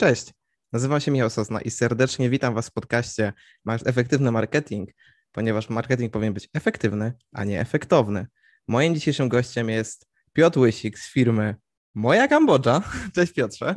[0.00, 0.32] Cześć,
[0.72, 3.32] nazywam się Michał Sosna i serdecznie witam Was w podcaście
[3.66, 4.90] Efektywny Marketing,
[5.32, 8.26] ponieważ marketing powinien być efektywny, a nie efektowny.
[8.68, 11.54] Moim dzisiejszym gościem jest Piotr Łysik z firmy
[11.94, 12.82] Moja Kambodża.
[13.14, 13.74] Cześć Piotrze.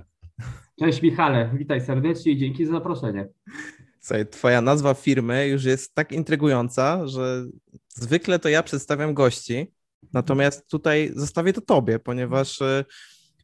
[0.80, 3.28] Cześć Michale, witaj serdecznie i dzięki za zaproszenie.
[4.00, 7.46] Słuchaj, twoja nazwa firmy już jest tak intrygująca, że
[7.88, 9.74] zwykle to ja przedstawiam gości,
[10.14, 12.86] natomiast tutaj zostawię to tobie, ponieważ y,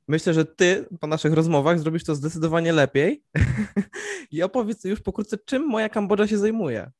[0.10, 3.24] Myślę, że ty po naszych rozmowach zrobisz to zdecydowanie lepiej
[4.32, 6.92] i opowiedz już pokrótce, czym moja Kambodża się zajmuje.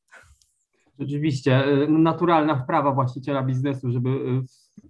[0.98, 4.42] Rzeczywiście, y, naturalna wprawa właściciela biznesu, żeby y,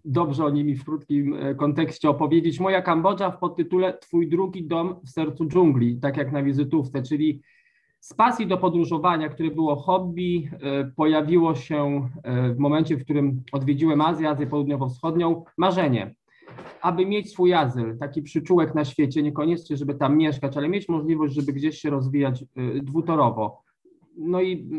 [0.05, 2.61] dobrze o nimi w krótkim y, kontekście opowiedzieć.
[2.61, 7.42] Moja Kambodża w podtytule Twój drugi dom w sercu dżungli, tak jak na wizytówce, czyli
[8.00, 10.50] z pasji do podróżowania, które było hobby,
[10.97, 12.09] pojawiło się
[12.55, 16.14] w momencie, w którym odwiedziłem Azję, Azję Południowo-Wschodnią, marzenie
[16.83, 21.34] aby mieć swój azyl, taki przyczółek na świecie, niekoniecznie, żeby tam mieszkać, ale mieć możliwość,
[21.34, 23.62] żeby gdzieś się rozwijać y, dwutorowo.
[24.16, 24.70] No i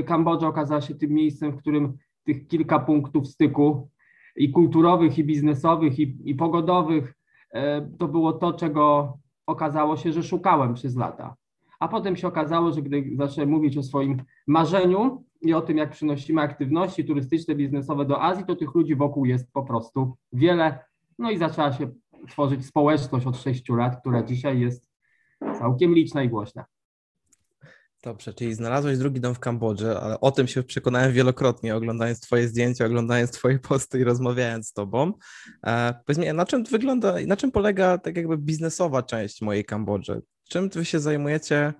[0.00, 3.88] y, Kambodża okazała się tym miejscem, w którym tych kilka punktów styku
[4.36, 7.14] i kulturowych, i biznesowych, i, i pogodowych,
[7.54, 7.58] y,
[7.98, 9.14] to było to, czego
[9.46, 11.36] okazało się, że szukałem przez lata.
[11.80, 15.90] A potem się okazało, że gdy zacząłem mówić o swoim marzeniu i o tym, jak
[15.90, 20.78] przynosimy aktywności turystyczne, biznesowe do Azji, to tych ludzi wokół jest po prostu wiele
[21.20, 21.90] no i zaczęła się
[22.28, 24.86] tworzyć społeczność od sześciu lat, która dzisiaj jest
[25.58, 26.64] całkiem liczna i głośna.
[28.02, 32.48] Dobrze, czyli znalazłeś drugi dom w Kambodży, ale o tym się przekonałem wielokrotnie, oglądając Twoje
[32.48, 35.12] zdjęcia, oglądając Twoje posty i rozmawiając z Tobą.
[35.66, 40.22] E, powiedz mi, na czym wygląda, na czym polega tak jakby biznesowa część mojej Kambodży?
[40.48, 41.72] Czym Wy się zajmujecie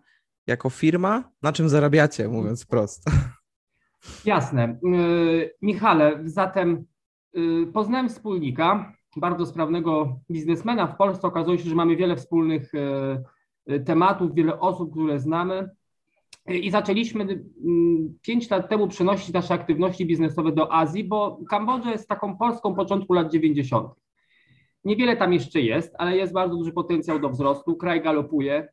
[0.47, 1.33] jako firma?
[1.43, 3.11] Na czym zarabiacie, mówiąc prosto?
[4.25, 4.79] Jasne.
[4.83, 6.85] Yy, Michale, zatem
[7.33, 11.27] yy, poznałem wspólnika, bardzo sprawnego biznesmena w Polsce.
[11.27, 13.23] Okazuje się, że mamy wiele wspólnych e,
[13.67, 15.71] e, tematów, wiele osób, które znamy.
[16.47, 17.45] I zaczęliśmy
[18.23, 23.13] pięć lat temu przenosić nasze aktywności biznesowe do Azji, bo Kambodża jest taką Polską początku
[23.13, 23.91] lat 90.
[24.85, 27.77] Niewiele tam jeszcze jest, ale jest bardzo duży potencjał do wzrostu.
[27.77, 28.69] Kraj galopuje,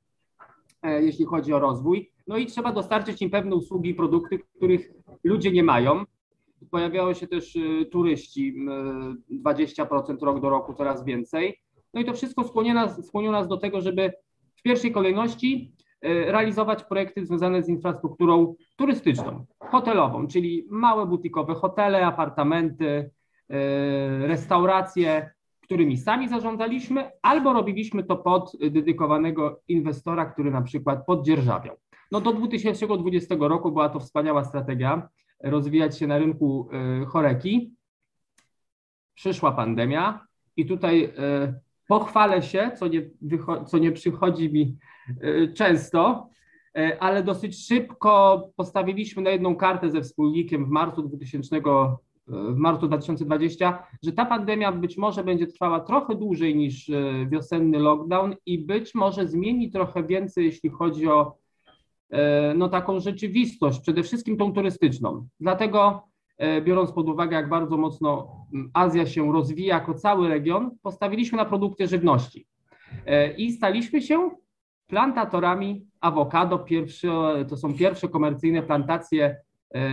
[0.84, 2.12] e, jeśli chodzi o rozwój.
[2.28, 4.92] No i trzeba dostarczyć im pewne usługi i produkty, których
[5.24, 6.04] ludzie nie mają.
[6.72, 8.56] Pojawiały się też y, turyści,
[9.31, 11.59] 20% rok do roku, coraz więcej.
[11.94, 14.13] No i to wszystko skłoniło nas, skłoniło nas do tego, żeby
[14.56, 15.73] w pierwszej kolejności
[16.06, 23.09] y, realizować projekty związane z infrastrukturą turystyczną, hotelową, czyli małe butikowe hotele, apartamenty, y,
[24.28, 25.31] restauracje,
[25.62, 31.75] którymi sami zarządzaliśmy, albo robiliśmy to pod dedykowanego inwestora, który na przykład poddzierżawiał.
[32.12, 35.09] No do 2020 roku była to wspaniała strategia
[35.44, 37.74] rozwijać się na rynku e, choreki.
[39.16, 40.28] Przyszła pandemia
[40.58, 43.09] i tutaj e, pochwalę się, co nie,
[43.68, 44.78] co nie przychodzi mi
[45.22, 46.30] e, często,
[47.00, 51.62] ale dosyć szybko postawiliśmy na jedną kartę ze wspólnikiem w marcu 2000,
[52.28, 56.92] w marcu 2020, że ta pandemia być może będzie trwała trochę dłużej niż
[57.30, 61.38] wiosenny lockdown i być może zmieni trochę więcej, jeśli chodzi o
[62.56, 65.28] no, taką rzeczywistość, przede wszystkim tą turystyczną.
[65.40, 66.03] Dlatego,
[66.38, 68.28] e, biorąc pod uwagę, jak bardzo mocno
[68.73, 72.47] Azja się rozwija jako cały region, postawiliśmy na produkcję żywności
[73.06, 74.29] e, i staliśmy się
[74.88, 76.59] plantatorami awokado.
[76.59, 77.09] Pierwsze,
[77.50, 79.38] to są pierwsze komercyjne plantacje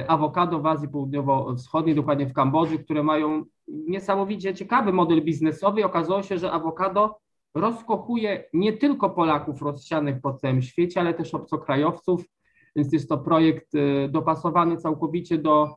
[0.08, 5.84] awokado w Azji Południowo-Wschodniej, dokładnie w Kambodży, które mają niesamowicie ciekawy model biznesowy.
[5.84, 7.18] Okazało się, że awokado
[7.54, 12.24] rozkochuje nie tylko Polaków rozsianych po całym świecie, ale też obcokrajowców,
[12.76, 15.74] więc jest to projekt y, dopasowany całkowicie do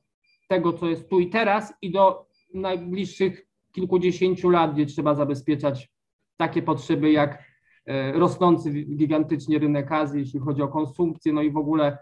[0.47, 5.91] tego, co jest tu i teraz i do najbliższych kilkudziesięciu lat, gdzie trzeba zabezpieczać
[6.37, 7.43] takie potrzeby jak
[7.89, 11.97] y, rosnący gigantycznie rynek Azji, jeśli chodzi o konsumpcję, no i w ogóle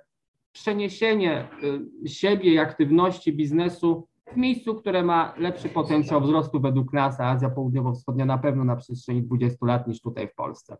[0.51, 1.47] przeniesienie
[2.05, 7.29] y, siebie i aktywności biznesu w miejscu, które ma lepszy potencjał wzrostu według nas, a
[7.29, 10.77] Azja Południowo-Wschodnia na pewno na przestrzeni 20 lat niż tutaj w Polsce.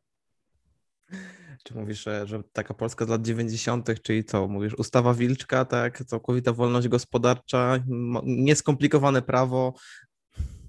[1.64, 4.48] Czy mówisz, że, że taka Polska z lat 90., czyli co?
[4.48, 7.80] Mówisz, ustawa Wilczka, tak, całkowita wolność gospodarcza,
[8.24, 9.74] nieskomplikowane prawo.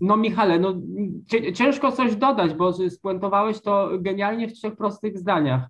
[0.00, 0.74] No Michale, no
[1.54, 5.68] ciężko coś dodać, bo spuentowałeś to genialnie w trzech prostych zdaniach.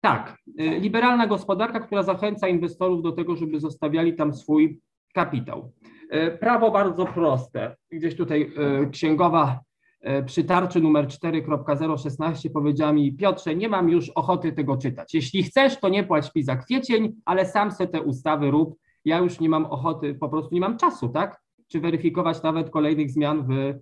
[0.00, 4.80] Tak, y, liberalna gospodarka, która zachęca inwestorów do tego, żeby zostawiali tam swój
[5.14, 5.72] kapitał.
[6.12, 7.76] E, prawo bardzo proste.
[7.90, 9.60] Gdzieś tutaj e, księgowa
[10.00, 15.14] e, przy tarczy numer 4.016 powiedziała mi, Piotrze, nie mam już ochoty tego czytać.
[15.14, 18.78] Jeśli chcesz, to nie płać mi za kwiecień, ale sam se te ustawy rób.
[19.04, 21.40] Ja już nie mam ochoty, po prostu nie mam czasu, tak?
[21.68, 23.74] Czy weryfikować nawet kolejnych zmian w,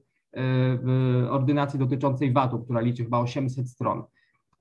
[0.83, 4.03] w ordynacji dotyczącej VAT-u, która liczy chyba 800 stron.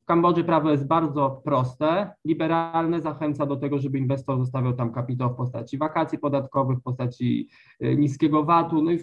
[0.09, 5.37] Kambodży prawo jest bardzo proste, liberalne, zachęca do tego, żeby inwestor zostawiał tam kapitał w
[5.37, 7.49] postaci wakacji podatkowych, w postaci
[7.83, 8.99] y, niskiego VAT-u, no i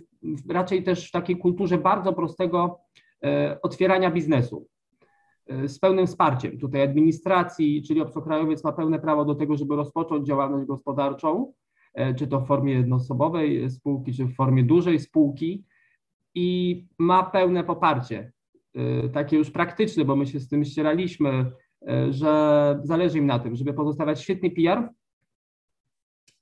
[0.48, 2.80] raczej też w takiej kulturze bardzo prostego
[3.24, 4.66] e, otwierania biznesu
[5.46, 6.58] e, z pełnym wsparciem.
[6.58, 11.52] Tutaj administracji, czyli obcokrajowiec ma pełne prawo do tego, żeby rozpocząć działalność gospodarczą,
[11.94, 15.64] e, czy to w formie jednoosobowej spółki, czy w formie dużej spółki
[16.34, 18.32] i ma pełne poparcie
[19.12, 21.52] takie już praktyczne, bo my się z tym ścieraliśmy,
[21.82, 24.88] y, że zależy im na tym, żeby pozostawiać świetny PR,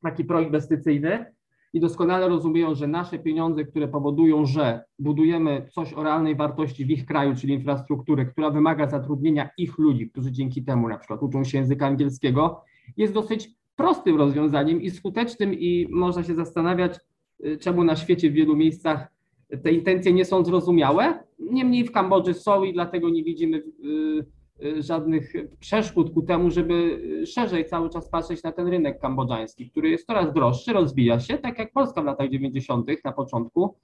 [0.02, 1.34] taki proinwestycyjny
[1.72, 6.90] i doskonale rozumieją, że nasze pieniądze, które powodują, że budujemy coś o realnej wartości w
[6.90, 11.44] ich kraju, czyli infrastrukturę, która wymaga zatrudnienia ich ludzi, którzy dzięki temu na przykład uczą
[11.44, 12.62] się języka angielskiego,
[12.96, 17.00] jest dosyć prostym rozwiązaniem i skutecznym i można się zastanawiać,
[17.44, 19.13] y, czemu na świecie w wielu miejscach
[19.62, 21.24] te intencje nie są zrozumiałe.
[21.38, 27.02] Niemniej w Kambodży są i dlatego nie widzimy y, y, żadnych przeszkód ku temu, żeby
[27.26, 31.58] szerzej cały czas patrzeć na ten rynek kambodżański, który jest coraz droższy, rozwija się, tak
[31.58, 32.86] jak Polska w latach 90.
[33.04, 33.76] na początku,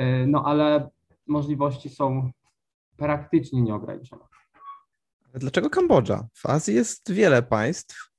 [0.00, 0.88] y, no ale
[1.26, 2.30] możliwości są
[2.96, 4.22] praktycznie nieograniczone.
[5.34, 6.28] Dlaczego Kambodża?
[6.34, 8.10] W Azji jest wiele państw,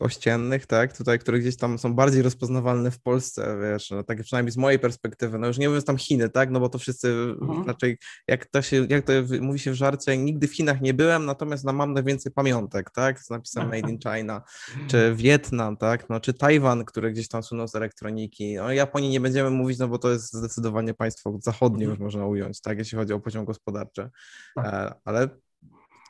[0.00, 4.52] ościennych, tak, tutaj, które gdzieś tam są bardziej rozpoznawalne w Polsce, wiesz, no, tak przynajmniej
[4.52, 7.08] z mojej perspektywy, no już nie mówiąc tam Chiny, tak, no bo to wszyscy
[7.40, 7.66] mhm.
[7.66, 7.98] raczej,
[8.28, 11.64] jak to się, jak to mówi się w żarcie, nigdy w Chinach nie byłem, natomiast
[11.64, 14.42] no, mam najwięcej pamiątek, tak, z napisem Made in China,
[14.90, 19.20] czy Wietnam, tak, no, czy Tajwan, które gdzieś tam słyną z elektroniki, no Japonii nie
[19.20, 22.04] będziemy mówić, no bo to jest zdecydowanie państwo zachodnie, już mhm.
[22.04, 24.10] można ująć, tak, jeśli chodzi o poziom gospodarczy,
[24.54, 24.66] tak.
[24.66, 25.28] E, ale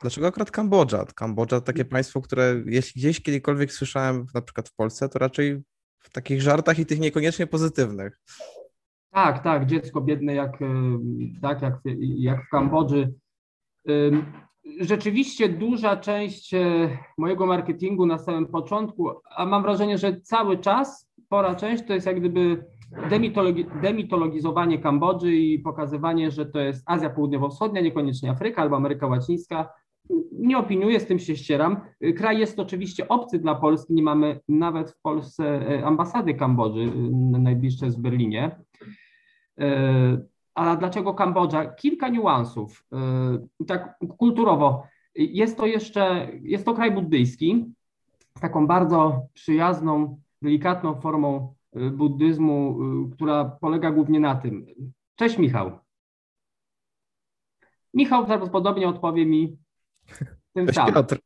[0.04, 1.04] Dlaczego akurat Kambodża?
[1.14, 1.90] Kambodża to takie mm.
[1.90, 5.62] państwo, które jeśli gdzieś kiedykolwiek słyszałem, na przykład w Polsce, to raczej
[5.98, 8.20] w takich żartach i tych niekoniecznie pozytywnych.
[9.10, 10.66] Tak, tak, dziecko biedne jak, y,
[11.42, 13.14] tak, jak, jak w Kambodży.
[14.80, 21.10] Rzeczywiście duża część e, mojego marketingu na samym początku, a mam wrażenie, że cały czas,
[21.28, 22.64] pora część, to jest jak gdyby
[23.10, 29.68] demitologi demitologizowanie Kambodży i pokazywanie, że to jest Azja Południowo-Wschodnia, niekoniecznie Afryka albo Ameryka Łacińska,
[30.32, 31.80] nie opiniuję, z tym się ścieram.
[32.16, 37.38] Kraj jest oczywiście obcy dla Polski, nie mamy nawet w Polsce e, ambasady Kambodży, e,
[37.38, 38.56] najbliższe w Berlinie.
[39.58, 40.22] E,
[40.54, 41.66] a dlaczego Kambodża?
[41.66, 42.86] Kilka niuansów.
[43.66, 44.86] Tak kulturowo.
[45.14, 47.64] Jest to jeszcze, jest to kraj buddyjski,
[48.38, 51.54] z taką bardzo przyjazną, delikatną formą
[51.92, 52.78] buddyzmu,
[53.12, 54.66] która polega głównie na tym.
[55.14, 55.78] Cześć Michał.
[57.94, 59.56] Michał prawdopodobnie odpowie mi
[60.54, 60.94] tym samym.
[60.94, 61.18] Piotr.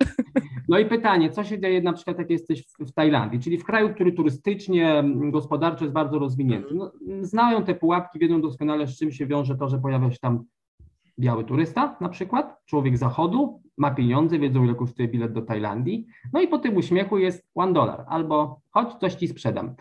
[0.69, 3.95] No i pytanie, co się dzieje na przykład jak jesteś w, Tajlandii, czyli w kraju,
[3.95, 6.75] który turystycznie, gospodarczo jest bardzo rozwinięty.
[6.75, 10.45] No, znają te pułapki, wiedzą doskonale z czym się wiąże to, że pojawia się tam
[11.19, 16.41] biały turysta na przykład, człowiek zachodu, ma pieniądze, wiedzą ile kosztuje bilet do Tajlandii, no
[16.41, 19.75] i po tym uśmiechu jest one dolar albo chodź, coś ci sprzedam.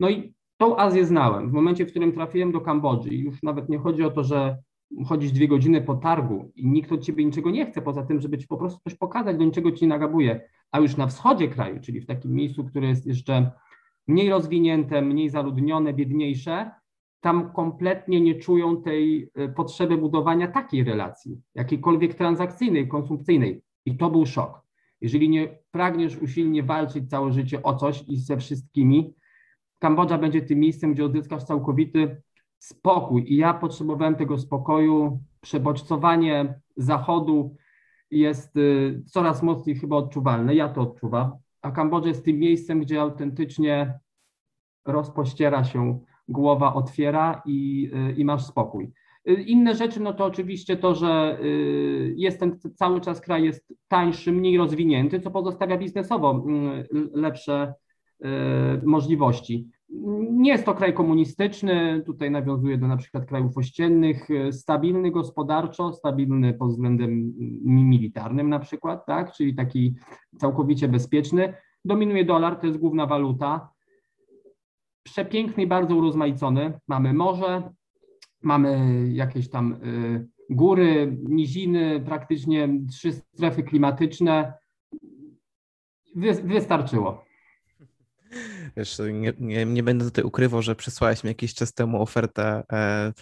[0.00, 1.50] No i tą Azję znałem.
[1.50, 4.58] W momencie, w którym trafiłem do Kambodży, już nawet nie chodzi o to, że
[5.06, 8.38] chodzisz dwie godziny po targu i nikt od ciebie niczego nie chce, poza tym, żeby
[8.38, 10.48] ci po prostu coś pokazać, do niczego ci nagabuje.
[10.70, 13.50] A już na wschodzie kraju, czyli w takim miejscu, które jest jeszcze
[14.06, 16.70] mniej rozwinięte, mniej zaludnione, biedniejsze,
[17.20, 23.62] tam kompletnie nie czują tej e, potrzeby budowania takiej relacji, jakiejkolwiek transakcyjnej, konsumpcyjnej.
[23.84, 24.62] I to był szok.
[25.00, 29.14] Jeżeli nie pragniesz usilnie walczyć całe życie o coś i ze wszystkimi,
[29.82, 32.22] Kambodża będzie tym miejscem, gdzie odzyskasz całkowity
[32.62, 33.32] spokój.
[33.32, 35.18] I ja potrzebowałem tego spokoju.
[35.40, 37.56] Przebodźcowanie Zachodu
[38.10, 40.54] jest y, coraz mocniej chyba odczuwalne.
[40.54, 41.32] Ja to odczuwam.
[41.62, 43.98] A Kambodża jest tym miejscem, gdzie autentycznie
[44.84, 48.92] rozpościera się głowa, otwiera i, y, i masz spokój.
[49.28, 51.38] Y, inne rzeczy, no to oczywiście to, że
[52.16, 56.44] jest ten cały czas kraj jest tańszy, mniej rozwinięty, co pozostawia biznesowo
[57.14, 57.74] lepsze
[58.82, 59.68] możliwości.
[60.30, 66.54] Nie jest to kraj komunistyczny, tutaj nawiązuje do na przykład krajów ościennych, stabilny gospodarczo, stabilny
[66.54, 67.32] pod względem
[67.64, 69.94] militarnym na przykład, tak, czyli taki
[70.38, 71.54] całkowicie bezpieczny.
[71.84, 73.68] Dominuje dolar, to jest główna waluta.
[75.02, 76.80] Przepiękny i bardzo urozmaicony.
[76.88, 77.72] Mamy morze,
[78.42, 78.78] mamy
[79.12, 84.54] jakieś tam y, góry, niziny, praktycznie trzy strefy klimatyczne.
[86.44, 87.31] wystarczyło.
[88.76, 93.12] Wiesz, nie, nie, nie będę tutaj ukrywał, że przysłałeś mi jakiś czas temu ofertę e,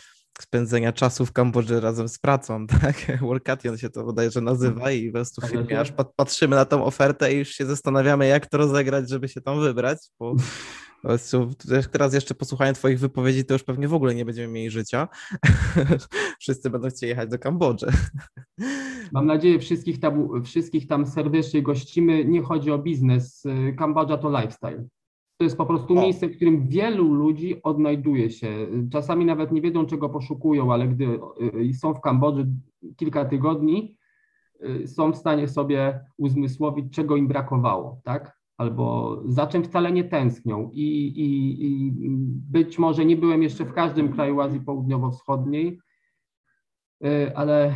[0.40, 3.18] spędzenia czasu w Kambodży razem z pracą, tak?
[3.20, 7.34] Workation się to bodajże nazywa i po prostu w firmie aż patrzymy na tą ofertę
[7.34, 10.34] i już się zastanawiamy, jak to rozegrać, żeby się tam wybrać, bo
[11.92, 15.08] Teraz jeszcze posłuchając Twoich wypowiedzi, to już pewnie w ogóle nie będziemy mieli życia.
[16.40, 17.86] Wszyscy będą chcieli jechać do Kambodży.
[19.12, 22.24] Mam nadzieję, wszystkich tam, wszystkich tam serdecznie gościmy.
[22.24, 23.42] Nie chodzi o biznes.
[23.78, 24.84] Kambodża to lifestyle.
[25.40, 26.02] To jest po prostu o.
[26.02, 28.66] miejsce, w którym wielu ludzi odnajduje się.
[28.92, 31.20] Czasami nawet nie wiedzą, czego poszukują, ale gdy
[31.60, 32.46] y, są w Kambodży
[32.96, 33.96] kilka tygodni,
[34.82, 38.40] y, są w stanie sobie uzmysłowić, czego im brakowało, tak?
[38.56, 40.70] Albo za czym wcale nie tęsknią.
[40.72, 41.92] I, i, I
[42.50, 45.78] być może nie byłem jeszcze w każdym kraju Azji Południowo-Wschodniej,
[47.04, 47.74] y, ale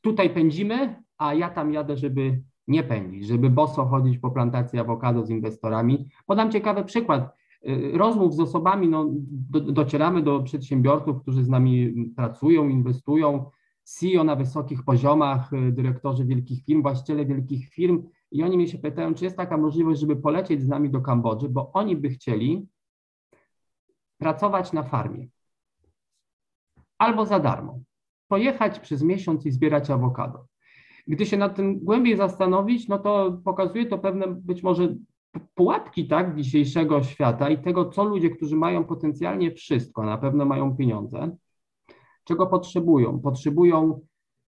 [0.00, 5.26] tutaj pędzimy, a ja tam jadę, żeby nie pędzić, żeby boso chodzić po plantacji awokado
[5.26, 6.08] z inwestorami.
[6.26, 7.36] Podam ciekawy przykład.
[7.68, 9.06] Y, rozmów z osobami, no,
[9.50, 13.50] do, docieramy do przedsiębiorców, którzy z nami pracują, inwestują,
[13.82, 18.02] CEO na wysokich poziomach, y, dyrektorzy wielkich firm, właściciele wielkich firm.
[18.30, 21.48] I oni mnie się pytają, czy jest taka możliwość, żeby polecieć z nami do Kambodży,
[21.48, 22.68] bo oni by chcieli
[24.18, 25.28] pracować na farmie.
[26.98, 27.80] Albo za darmo,
[28.28, 30.46] pojechać przez miesiąc i zbierać awokado.
[31.10, 34.94] Gdy się nad tym głębiej zastanowić, no to pokazuje to pewne być może
[35.54, 40.76] pułapki tak, dzisiejszego świata i tego, co ludzie, którzy mają potencjalnie wszystko, na pewno mają
[40.76, 41.36] pieniądze,
[42.24, 43.20] czego potrzebują.
[43.20, 44.00] Potrzebują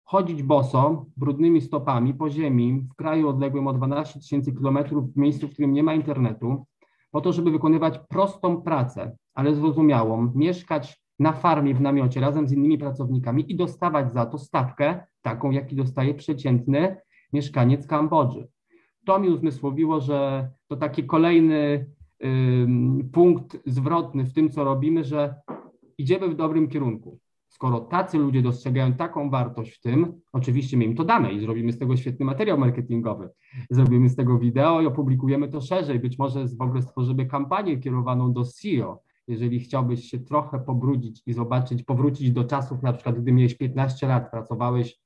[0.05, 5.49] chodzić boso, brudnymi stopami po ziemi, w kraju odległym o 12 tysięcy kilometrów, w miejscu,
[5.49, 6.67] w którym nie ma internetu,
[7.11, 12.53] po to, żeby wykonywać prostą pracę, ale zrozumiałą, mieszkać na farmie w namiocie razem z
[12.53, 16.97] innymi pracownikami i dostawać za to stawkę taką, jaki dostaje przeciętny
[17.33, 18.49] mieszkaniec Kambodży.
[19.07, 21.87] To mi uzmysłowiło, że to taki kolejny
[23.13, 25.35] punkt zwrotny w tym, co robimy, że
[25.99, 27.19] idziemy w dobrym kierunku.
[27.49, 31.73] Skoro tacy ludzie dostrzegają taką wartość w tym, oczywiście my im to damy i zrobimy
[31.73, 33.31] z tego świetny materiał marketingowy.
[33.71, 36.01] Zrobimy z tego wideo i opublikujemy to szerzej.
[36.01, 41.33] Być może w ogóle stworzymy kampanię kierowaną do CEO, jeżeli chciałbyś się trochę pobrudzić i
[41.33, 45.01] zobaczyć, powrócić do czasów, na przykład gdy miałeś 15 lat, pracowałeś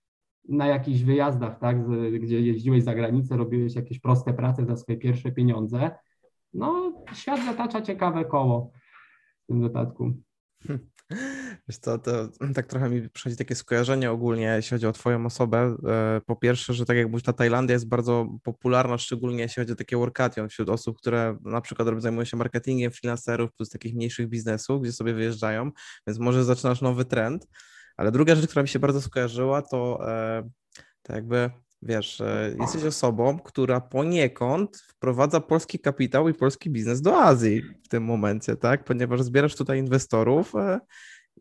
[0.49, 1.89] na jakichś wyjazdach, tak,
[2.21, 5.91] gdzie jeździłeś za granicę, robiłeś jakieś proste prace za swoje pierwsze pieniądze,
[6.55, 8.71] no świat zatacza ciekawe koło
[9.43, 10.13] w tym wypadku.
[10.67, 10.94] Hmm.
[11.69, 15.77] Wiesz co, to tak trochę mi przychodzi takie skojarzenie ogólnie, jeśli chodzi o Twoją osobę.
[15.89, 19.73] E, po pierwsze, że tak jak mówisz, ta Tajlandia jest bardzo popularna, szczególnie jeśli chodzi
[19.73, 24.29] o takie workation wśród osób, które na przykład zajmują się marketingiem freelancerów plus takich mniejszych
[24.29, 25.71] biznesów, gdzie sobie wyjeżdżają,
[26.07, 27.47] więc może zaczynasz nowy trend.
[27.97, 30.01] Ale druga rzecz, która mi się bardzo skojarzyła, to,
[31.03, 31.51] to jakby
[31.85, 37.89] wiesz, e, jesteś osobą, która poniekąd wprowadza polski kapitał i polski biznes do Azji w
[37.89, 38.85] tym momencie, tak?
[38.85, 40.81] Ponieważ zbierasz tutaj inwestorów e,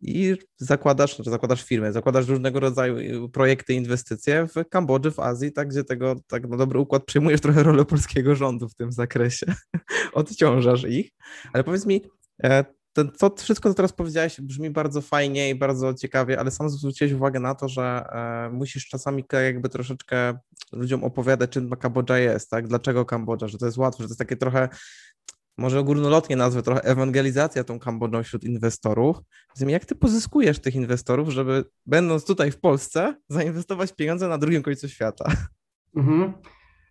[0.01, 5.67] i zakładasz, znaczy zakładasz firmę, zakładasz różnego rodzaju projekty, inwestycje w Kambodży, w Azji, tak,
[5.67, 9.45] gdzie tego, tak na dobry układ przyjmujesz trochę rolę polskiego rządu w tym zakresie,
[10.13, 11.11] odciążasz ich.
[11.53, 12.01] Ale powiedz mi,
[12.93, 17.13] to, to, wszystko, co teraz powiedziałeś, brzmi bardzo fajnie i bardzo ciekawie, ale sam zwróciłeś
[17.13, 20.37] uwagę na to, że e, musisz czasami jakby troszeczkę
[20.71, 22.67] ludziom opowiadać, czym Kambodża jest, tak?
[22.67, 24.69] Dlaczego Kambodża, że to jest łatwe, że to jest takie trochę,
[25.57, 29.17] może górnolotnie nazwę, trochę ewangelizacja tą Kambodżą wśród inwestorów.
[29.59, 34.63] Więc jak ty pozyskujesz tych inwestorów, żeby będąc tutaj w Polsce, zainwestować pieniądze na drugim
[34.63, 35.31] końcu świata?
[35.95, 36.33] Mhm.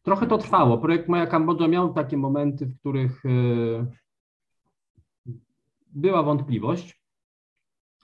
[0.02, 0.78] Trochę to trwało.
[0.78, 3.22] Projekt Moja Kambodża miał takie momenty, w których.
[3.24, 4.01] Yy
[5.92, 7.02] była wątpliwość,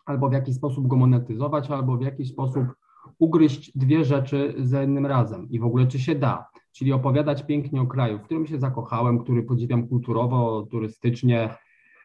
[0.06, 2.64] albo w jaki sposób go monetyzować, albo w jaki sposób
[3.18, 7.80] ugryźć dwie rzeczy za jednym razem i w ogóle czy się da, czyli opowiadać pięknie
[7.80, 11.54] o kraju, w którym się zakochałem, który podziwiam kulturowo, turystycznie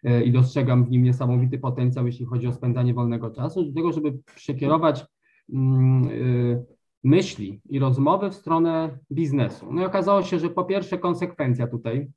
[0.04, 3.92] e, i dostrzegam w nim niesamowity potencjał, jeśli chodzi o spędzanie wolnego czasu, do tego,
[3.92, 5.06] żeby przekierować
[5.54, 6.64] mm, e,
[7.04, 9.74] myśli i rozmowy w stronę biznesu.
[9.74, 12.08] No i okazało się, że po pierwsze konsekwencja tutaj,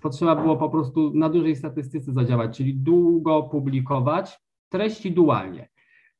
[0.00, 5.68] potrzeba było po prostu na dużej statystyce zadziałać, czyli długo publikować treści dualnie.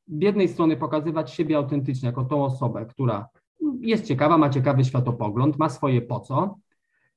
[0.06, 3.28] Z jednej strony pokazywać siebie autentycznie jako tą osobę, która
[3.80, 6.58] jest ciekawa, ma ciekawy światopogląd, ma swoje po co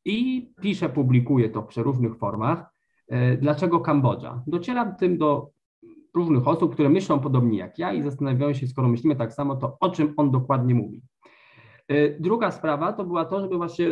[0.06, 2.74] i pisze, publikuje to w przeróżnych formach.
[3.08, 4.44] E, dlaczego Kambodża?
[4.48, 5.50] Docieram tym do
[6.14, 9.78] różnych osób, które myślą podobnie jak ja i zastanawiają się, skoro myślimy tak samo, to
[9.80, 11.02] o czym on dokładnie mówi.
[11.88, 13.86] E, druga sprawa to była to, żeby właśnie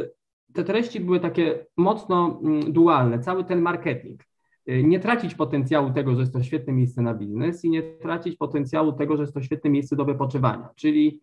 [0.54, 4.24] te treści były takie mocno mm, dualne, cały ten marketing.
[4.70, 8.38] Y, nie tracić potencjału tego, że jest to świetne miejsce na biznes i nie tracić
[8.38, 10.70] potencjału tego, że jest to świetne miejsce do wypoczywania.
[10.76, 11.22] Czyli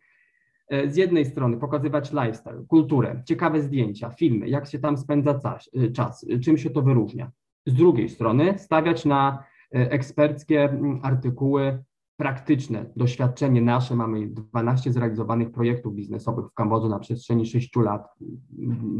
[0.73, 5.41] y, z jednej strony pokazywać lifestyle, kulturę, ciekawe zdjęcia, filmy, jak się tam spędza
[5.77, 7.31] y, czas, czym się to wyróżnia.
[7.67, 11.85] Z drugiej strony stawiać na eksperckie mm, artykuły
[12.19, 13.97] praktyczne doświadczenie nasze.
[13.97, 18.15] Mamy 12 zrealizowanych projektów biznesowych w Kambodży na przestrzeni 6 lat.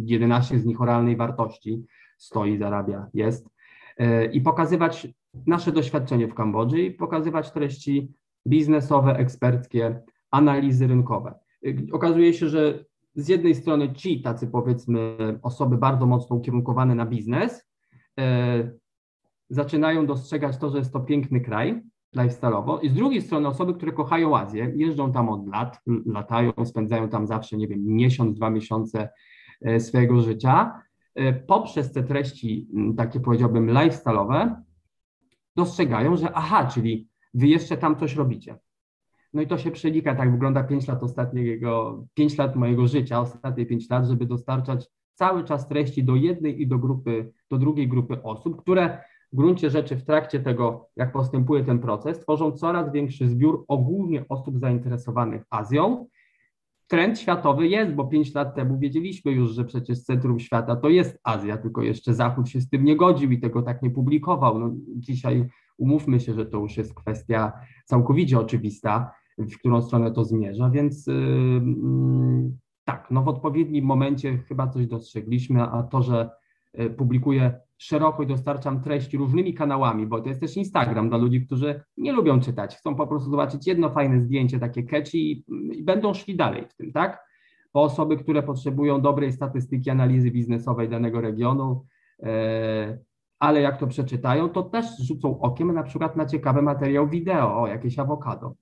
[0.05, 1.85] 11 z nich o realnej wartości
[2.19, 3.49] stoi, zarabia, jest.
[4.33, 5.09] i pokazywać
[5.47, 8.13] nasze doświadczenie w Kambodży i pokazywać treści
[8.47, 11.35] biznesowe, eksperckie, analizy rynkowe.
[11.93, 12.85] Okazuje się, że
[13.15, 17.69] z jednej strony ci tacy powiedzmy osoby bardzo mocno ukierunkowane na biznes
[18.19, 18.71] e,
[19.51, 21.83] zaczynają dostrzegać to, że jest to piękny kraj
[22.17, 27.09] lifestyle'owo i z drugiej strony osoby, które kochają Azję, jeżdżą tam od lat, latają, spędzają
[27.09, 29.09] tam zawsze, nie wiem, miesiąc, dwa miesiące
[29.61, 30.83] e, swojego życia,
[31.15, 34.55] e, poprzez te treści takie powiedziałbym lifestyle'owe
[35.57, 38.59] dostrzegają, że aha, czyli wy jeszcze tam coś robicie.
[39.33, 43.67] No i to się przenika, tak wygląda 5 lat ostatniego, 5 lat mojego życia, ostatnie
[43.67, 48.23] 5 lat, żeby dostarczać cały czas treści do jednej i do grupy, do drugiej grupy
[48.23, 48.99] osób, które
[49.33, 54.25] w gruncie rzeczy w trakcie tego, jak postępuje ten proces, tworzą coraz większy zbiór ogólnie
[54.29, 56.07] osób zainteresowanych Azją.
[56.87, 61.19] Trend światowy jest, bo 5 lat temu wiedzieliśmy już, że przecież centrum świata to jest
[61.25, 64.59] Azja, tylko jeszcze Zachód się z tym nie godził i tego tak nie publikował.
[64.59, 67.53] No, dzisiaj umówmy się, że to już jest kwestia
[67.85, 71.63] całkowicie oczywista, w którą stronę to zmierza, więc yy,
[72.85, 76.31] tak, no w odpowiednim momencie chyba coś dostrzegliśmy, a to, że
[76.75, 81.47] yy, publikuję szeroko i dostarczam treści różnymi kanałami, bo to jest też Instagram dla ludzi,
[81.47, 85.83] którzy nie lubią czytać, chcą po prostu zobaczyć jedno fajne zdjęcie, takie catchy i, i
[85.83, 87.29] będą szli dalej w tym, tak?
[87.73, 91.85] Po osoby, które potrzebują dobrej statystyki analizy biznesowej danego regionu,
[92.23, 92.99] e,
[93.39, 97.67] ale jak to przeczytają, to też rzucą okiem na przykład na ciekawy materiał wideo, o
[97.67, 98.55] jakieś awokado.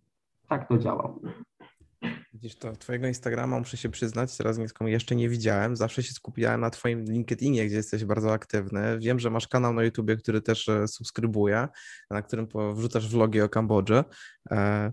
[0.48, 1.14] Tak to działa.
[2.36, 5.76] Widzisz, to twojego Instagrama muszę się przyznać, teraz jeszcze nie widziałem.
[5.76, 8.98] Zawsze się skupiałem na twoim LinkedInie, gdzie jesteś bardzo aktywny.
[8.98, 11.68] Wiem, że masz kanał na YouTubie, który też e, subskrybuję,
[12.10, 14.04] na którym wrzucasz vlogi o Kambodży.
[14.50, 14.92] E,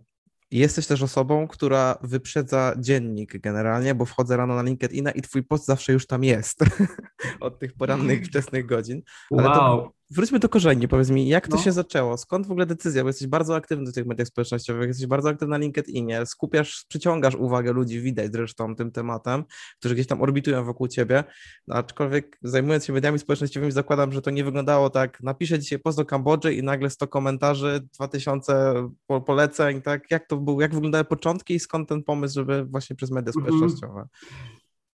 [0.51, 5.65] jesteś też osobą, która wyprzedza dziennik generalnie, bo wchodzę rano na LinkedIna i twój post
[5.65, 6.59] zawsze już tam jest
[7.39, 9.01] od tych porannych, wczesnych godzin.
[9.31, 9.53] Ale wow.
[9.55, 11.61] to wróćmy do korzeni, powiedz mi, jak to no.
[11.61, 12.17] się zaczęło?
[12.17, 13.03] Skąd w ogóle decyzja?
[13.03, 17.35] Bo jesteś bardzo aktywny w tych mediach społecznościowych, jesteś bardzo aktywny na LinkedInie, skupiasz, przyciągasz
[17.35, 19.43] uwagę ludzi, widać zresztą tym tematem,
[19.79, 21.23] którzy gdzieś tam orbitują wokół ciebie,
[21.69, 26.05] aczkolwiek zajmując się mediami społecznościowymi zakładam, że to nie wyglądało tak, napiszę dzisiaj post do
[26.05, 28.73] Kambodży i nagle 100 komentarzy, 2000
[29.25, 30.11] poleceń, tak?
[30.11, 33.45] Jak to był, jak wyglądały początki i skąd ten pomysł, żeby właśnie przez media mhm.
[33.45, 34.07] społecznościowe?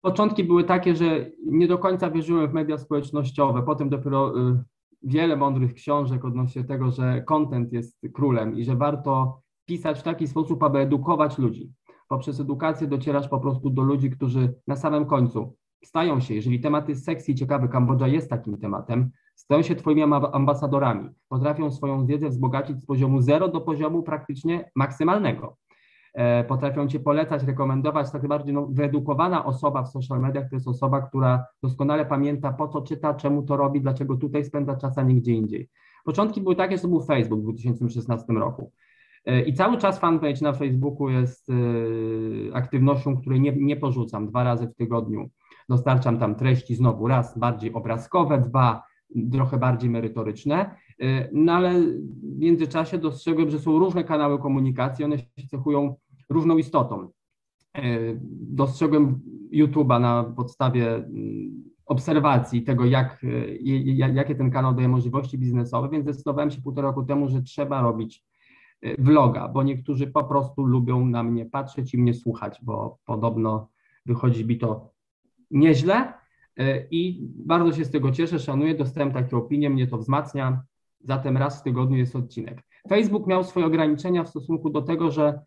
[0.02, 4.64] Początki były takie, że nie do końca wierzyłem w media społecznościowe, potem dopiero y,
[5.06, 10.28] wiele mądrych książek odnośnie tego, że content jest królem i że warto pisać w taki
[10.28, 11.74] sposób, aby edukować ludzi.
[12.08, 16.90] Poprzez edukację docierasz po prostu do ludzi, którzy na samym końcu stają się, jeżeli temat
[16.90, 22.30] jest seksji i ciekawy, Kambodża jest takim tematem, stają się Twoimi ambasadorami, potrafią swoją wiedzę
[22.30, 25.58] wzbogacić z poziomu zero do poziomu praktycznie maksymalnego.
[26.16, 28.12] E, potrafią Cię polecać, rekomendować.
[28.12, 32.68] Tak bardziej no, wyedukowana osoba w social mediach to jest osoba, która doskonale pamięta, po
[32.68, 35.70] co czyta, czemu to robi, dlaczego tutaj spędza czas, a nie gdzie indziej.
[36.06, 38.72] Początki były takie, że to był Facebook w 2016 roku.
[39.26, 41.54] E, I cały czas fanpage na Facebooku jest e,
[42.56, 44.28] aktywnością, której nie, nie porzucam.
[44.28, 45.30] Dwa razy w tygodniu
[45.70, 48.84] dostarczam tam treści, znowu raz bardziej obrazkowe, dwa
[49.32, 50.76] trochę bardziej merytoryczne.
[51.32, 55.96] No ale w międzyczasie dostrzegłem, że są różne kanały komunikacji, one się cechują
[56.30, 57.10] różną istotą.
[57.76, 57.82] E,
[58.42, 59.20] dostrzegłem
[59.52, 63.56] YouTube'a na podstawie mm, obserwacji tego, jak, e,
[64.14, 68.24] jakie ten kanał daje możliwości biznesowe, więc zdecydowałem się półtora roku temu, że trzeba robić
[68.82, 73.70] e, vloga, bo niektórzy po prostu lubią na mnie patrzeć i mnie słuchać, bo podobno
[74.06, 74.90] wychodzi mi to
[75.52, 76.14] nieźle
[76.92, 80.64] i bardzo się z tego cieszę, szanuję, dostałem takie opinie, mnie to wzmacnia,
[81.02, 82.64] zatem raz w tygodniu jest odcinek.
[82.90, 85.40] Facebook miał swoje ograniczenia w stosunku do tego, że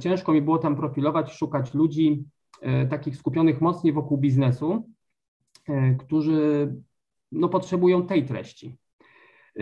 [0.00, 2.24] ciężko mi było tam profilować, szukać ludzi
[2.62, 4.88] e, takich skupionych mocniej wokół biznesu,
[5.68, 6.74] e, którzy
[7.32, 8.76] no, potrzebują tej treści.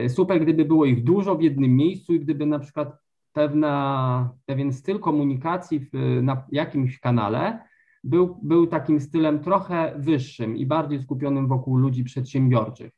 [0.08, 2.96] Super, gdyby było ich dużo w jednym miejscu i gdyby na przykład
[3.32, 7.58] pewna, pewien styl komunikacji w, na jakimś kanale
[8.04, 12.92] był, był takim stylem trochę wyższym i bardziej skupionym wokół ludzi przedsiębiorczych.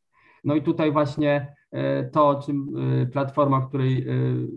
[0.44, 1.54] No i tutaj właśnie
[2.12, 2.72] to, o czym
[3.12, 4.06] platforma, o której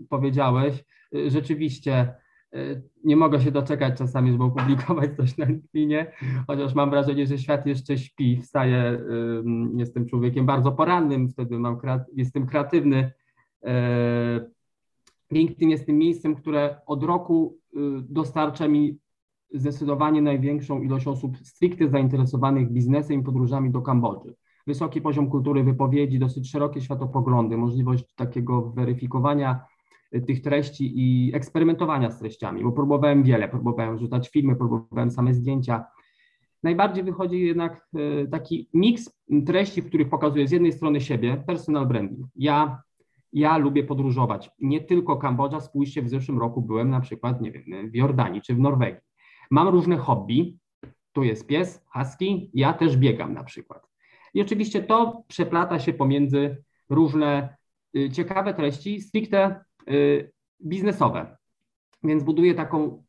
[0.08, 0.84] powiedziałeś,
[1.26, 2.29] rzeczywiście E,
[3.04, 6.12] nie mogę się doczekać czasami, żeby opublikować coś na LinkedInie,
[6.46, 9.00] chociaż mam wrażenie, że świat jeszcze śpi, wstaję,
[9.76, 11.78] jestem człowiekiem bardzo porannym, wtedy mam,
[12.14, 13.12] jestem kreatywny.
[13.64, 14.50] E,
[15.30, 18.98] LinkedIn jest tym miejscem, które od roku y, dostarcza mi
[19.54, 24.34] zdecydowanie największą ilość osób stricte zainteresowanych biznesem i podróżami do Kambodży.
[24.66, 29.60] Wysoki poziom kultury wypowiedzi, dosyć szerokie światopoglądy, możliwość takiego weryfikowania
[30.26, 35.84] tych treści i eksperymentowania z treściami, bo próbowałem wiele, próbowałem rzucać filmy, próbowałem same zdjęcia
[36.62, 39.10] najbardziej wychodzi jednak e, taki miks
[39.46, 42.26] treści, w których pokazuję z jednej strony siebie, personal branding.
[42.36, 42.82] Ja,
[43.32, 44.50] ja lubię podróżować.
[44.58, 48.54] Nie tylko Kambodża, spójrzcie, w zeszłym roku byłem na przykład, nie wiem, w Jordanii czy
[48.54, 49.00] w Norwegii.
[49.50, 50.58] Mam różne hobby.
[51.12, 53.86] Tu jest pies, husky, ja też biegam na przykład.
[54.34, 57.56] I oczywiście to przeplata się pomiędzy różne
[57.96, 59.64] y, ciekawe treści, stricte
[60.64, 61.36] biznesowe.
[62.02, 63.02] Więc buduję taką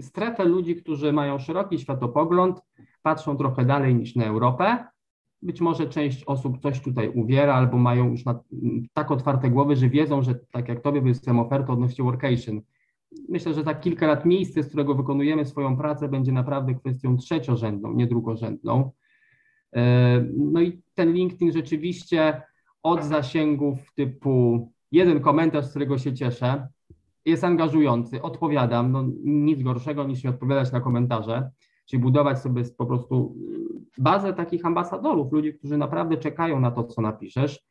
[0.00, 2.60] strefę ludzi, którzy mają szeroki światopogląd,
[3.02, 4.84] patrzą trochę dalej niż na Europę.
[5.42, 8.40] Być może część osób coś tutaj uwiera albo mają już na,
[8.92, 12.60] tak otwarte głowy, że wiedzą, że tak jak tobie wysłałem ofertę odnośnie workation.
[13.28, 17.92] Myślę, że za kilka lat miejsce, z którego wykonujemy swoją pracę, będzie naprawdę kwestią trzeciorzędną,
[17.92, 18.90] nie drugorzędną.
[19.76, 22.42] E, no i ten LinkedIn rzeczywiście
[22.82, 26.68] od zasięgów typu jeden komentarz, z którego się cieszę,
[27.24, 31.50] jest angażujący, odpowiadam, no nic gorszego niż nie odpowiadać na komentarze,
[31.86, 33.36] czyli budować sobie po prostu
[33.98, 37.64] y, bazę takich ambasadorów, ludzi, którzy naprawdę czekają na to, co napiszesz.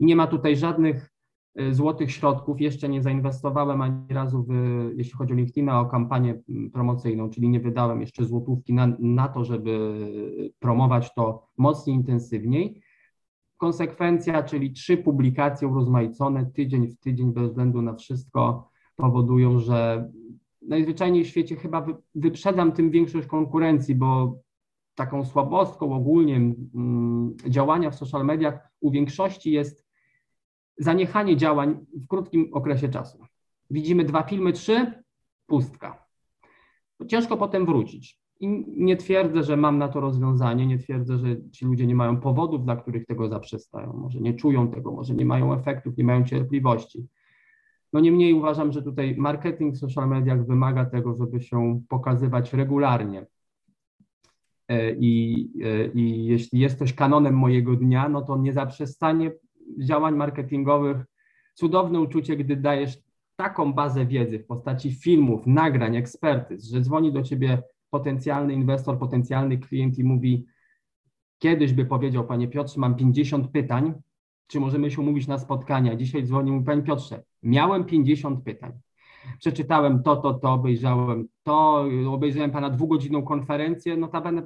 [0.00, 1.12] Nie ma tutaj żadnych
[1.60, 2.60] y, złotych środków.
[2.60, 4.52] Jeszcze nie zainwestowałem ani razu, w,
[4.96, 9.28] jeśli chodzi o LinkedIna, o kampanię mm, promocyjną, czyli nie wydałem jeszcze złotówki na, na
[9.28, 9.98] to, żeby
[10.58, 12.82] promować to mocniej, intensywniej.
[13.58, 20.10] Konsekwencja, czyli trzy publikacje urozmaicone tydzień w tydzień bez względu na wszystko, powodują, że
[20.62, 24.38] najzwyczajniej w świecie chyba wyprzedam tym większość konkurencji, bo
[24.94, 29.86] taką słabostką ogólnie mm, działania w social mediach u większości jest
[30.78, 33.18] zaniechanie działań w krótkim okresie czasu.
[33.70, 35.02] Widzimy dwa filmy, trzy,
[35.46, 36.06] pustka.
[37.08, 38.20] Ciężko potem wrócić.
[38.40, 42.20] I nie twierdzę, że mam na to rozwiązanie, nie twierdzę, że ci ludzie nie mają
[42.20, 43.92] powodów, dla których tego zaprzestają.
[43.92, 47.06] Może nie czują tego, może nie mają efektów, nie mają cierpliwości.
[47.92, 53.26] No niemniej uważam, że tutaj marketing w social mediach wymaga tego, żeby się pokazywać regularnie.
[54.68, 59.32] E, I, e, I jeśli jest coś kanonem mojego dnia, no to nie zaprzestanie
[59.78, 61.04] działań marketingowych.
[61.54, 62.98] Cudowne uczucie, gdy dajesz
[63.36, 69.58] taką bazę wiedzy w postaci filmów, nagrań, ekspertyz, że dzwoni do ciebie potencjalny inwestor, potencjalny
[69.58, 70.46] klient i mówi,
[71.38, 73.94] kiedyś by powiedział, panie Piotrze, mam 50 pytań,
[74.46, 75.96] czy możemy się umówić na spotkania.
[75.96, 78.72] Dzisiaj dzwonił mi Panie Piotrze, miałem 50 pytań.
[79.38, 83.96] Przeczytałem to, to, to, obejrzałem to, obejrzałem Pana dwugodzinną konferencję.
[83.96, 84.42] Notabene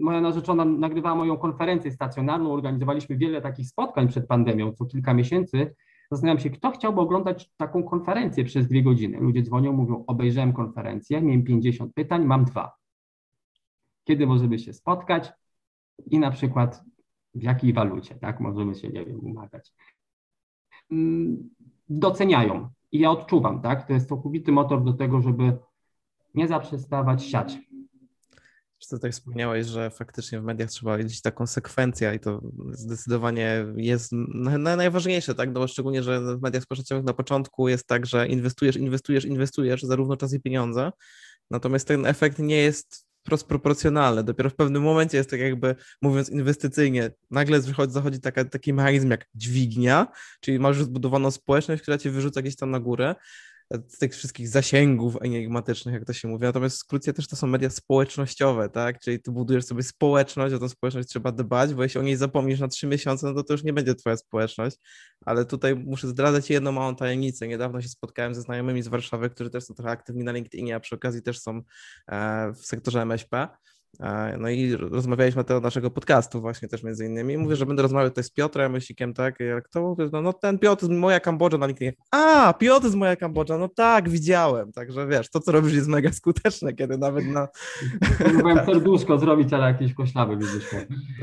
[0.00, 5.74] moja narzeczona nagrywała moją konferencję stacjonarną, organizowaliśmy wiele takich spotkań przed pandemią, co kilka miesięcy.
[6.14, 9.18] Zastanawiam się, kto chciałby oglądać taką konferencję przez dwie godziny.
[9.20, 12.76] Ludzie dzwonią, mówią, obejrzałem konferencję, miałem 50 pytań, mam dwa.
[14.04, 15.32] Kiedy możemy się spotkać?
[16.06, 16.84] I na przykład
[17.34, 19.72] w jakiej walucie, tak, możemy się, nie wiem, umawiać.
[20.90, 21.50] Mm,
[21.88, 25.58] doceniają i ja odczuwam, tak, to jest całkowity motor do tego, żeby
[26.34, 27.58] nie zaprzestawać siać.
[28.78, 34.12] Czy tutaj wspomniałeś, że faktycznie w mediach trzeba wiedzieć ta konsekwencja i to zdecydowanie jest
[34.58, 35.52] najważniejsze, tak?
[35.52, 40.16] No, szczególnie, że w mediach społecznościowych na początku jest tak, że inwestujesz, inwestujesz, inwestujesz, zarówno
[40.16, 40.92] czas i pieniądze,
[41.50, 43.48] natomiast ten efekt nie jest wprost.
[44.24, 49.26] Dopiero w pewnym momencie jest tak jakby, mówiąc inwestycyjnie, nagle zachodzi taka, taki mechanizm jak
[49.34, 50.06] dźwignia,
[50.40, 53.14] czyli masz już zbudowaną społeczność, która cię wyrzuca gdzieś tam na górę,
[53.70, 56.44] z tych wszystkich zasięgów enigmatycznych, jak to się mówi.
[56.44, 59.00] Natomiast w skrócie też to są media społecznościowe, tak?
[59.00, 62.60] Czyli ty budujesz sobie społeczność, o tą społeczność trzeba dbać, bo jeśli o niej zapomnisz
[62.60, 64.76] na trzy miesiące, no to to już nie będzie twoja społeczność.
[65.24, 67.48] Ale tutaj muszę zdradzać jedną małą tajemnicę.
[67.48, 70.80] Niedawno się spotkałem ze znajomymi z Warszawy, którzy też są trochę aktywni na LinkedInie, a
[70.80, 71.62] przy okazji też są
[72.08, 73.48] e, w sektorze MŚP.
[74.38, 77.38] No i rozmawialiśmy na temat naszego podcastu właśnie też między innymi.
[77.38, 79.40] Mówię, że będę rozmawiał tutaj z Piotrem Mysikiem, tak?
[79.40, 81.92] Jak to mówię, no, no ten Piotr z moja Kambodża na LinkedInie.
[82.10, 84.72] A, Piotr z moja Kambodża, no tak, widziałem.
[84.72, 87.48] Także wiesz, to co robisz jest mega skuteczne, kiedy nawet na...
[88.18, 90.64] Próbowałem serduszko zrobić, ale jakieś koślawy widzisz.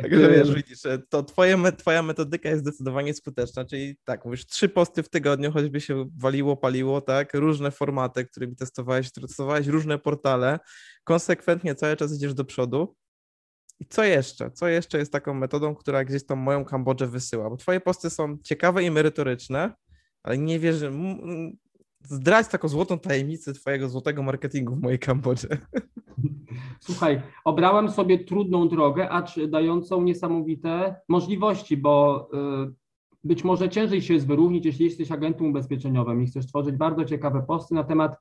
[0.02, 0.80] Także wiesz, widzisz,
[1.10, 5.82] to twoje, twoja metodyka jest zdecydowanie skuteczna, czyli tak, mówisz, trzy posty w tygodniu, choćby
[5.82, 7.34] się waliło, paliło, tak?
[7.34, 10.60] Różne formaty, którymi testowałeś, testowałeś różne portale,
[11.04, 12.96] konsekwentnie cały czas idziesz do przodu.
[13.80, 14.52] I co jeszcze?
[14.52, 17.50] Co jeszcze jest taką metodą, która gdzieś tą moją Kambodżę wysyła?
[17.50, 19.74] Bo twoje posty są ciekawe i merytoryczne,
[20.24, 20.92] ale nie wierzę.
[22.04, 25.48] Zdradź taką złotą tajemnicę twojego złotego marketingu w mojej Kambodży.
[26.80, 32.30] Słuchaj, obrałem sobie trudną drogę, acz dającą niesamowite możliwości, bo
[32.68, 32.74] y,
[33.24, 34.28] być może ciężej się jest
[34.64, 38.18] jeśli jesteś agentem ubezpieczeniowym i chcesz tworzyć bardzo ciekawe posty na temat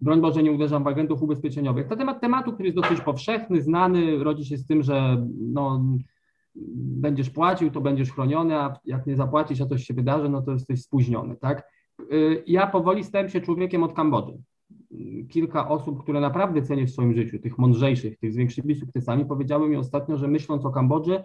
[0.00, 1.90] broń Boże nie uderzam w agentów ubezpieczeniowych.
[1.90, 5.84] Na temat tematu, który jest dosyć powszechny, znany, rodzi się z tym, że no,
[6.74, 10.52] będziesz płacił, to będziesz chroniony, a jak nie zapłacisz, a coś się wydarzy, no to
[10.52, 11.70] jesteś spóźniony, tak?
[12.12, 14.38] Y, ja powoli stałem się człowiekiem od Kambodży.
[15.28, 19.68] kilka osób, które naprawdę cenię w swoim życiu, tych mądrzejszych, tych z większymi sukcesami, powiedziały
[19.68, 21.24] mi ostatnio, że myśląc o Kambodży,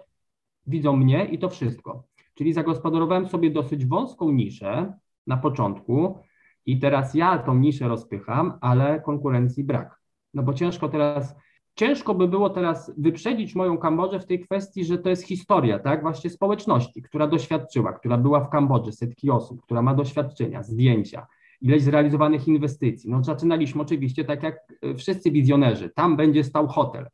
[0.66, 2.04] widzą mnie i to wszystko.
[2.34, 4.92] Czyli zagospodarowałem sobie dosyć wąską niszę
[5.26, 6.18] na początku
[6.66, 10.00] i teraz ja tą niszę rozpycham, ale konkurencji brak.
[10.34, 11.34] No bo ciężko teraz,
[11.74, 16.02] ciężko by było teraz wyprzedzić moją Kambodżę w tej kwestii, że to jest historia, tak,
[16.02, 21.26] właśnie społeczności, która doświadczyła, która była w Kambodży, setki osób, która ma doświadczenia, zdjęcia,
[21.60, 23.10] ileś zrealizowanych inwestycji.
[23.10, 27.06] No zaczynaliśmy oczywiście tak jak e, wszyscy wizjonerzy, tam będzie stał hotel.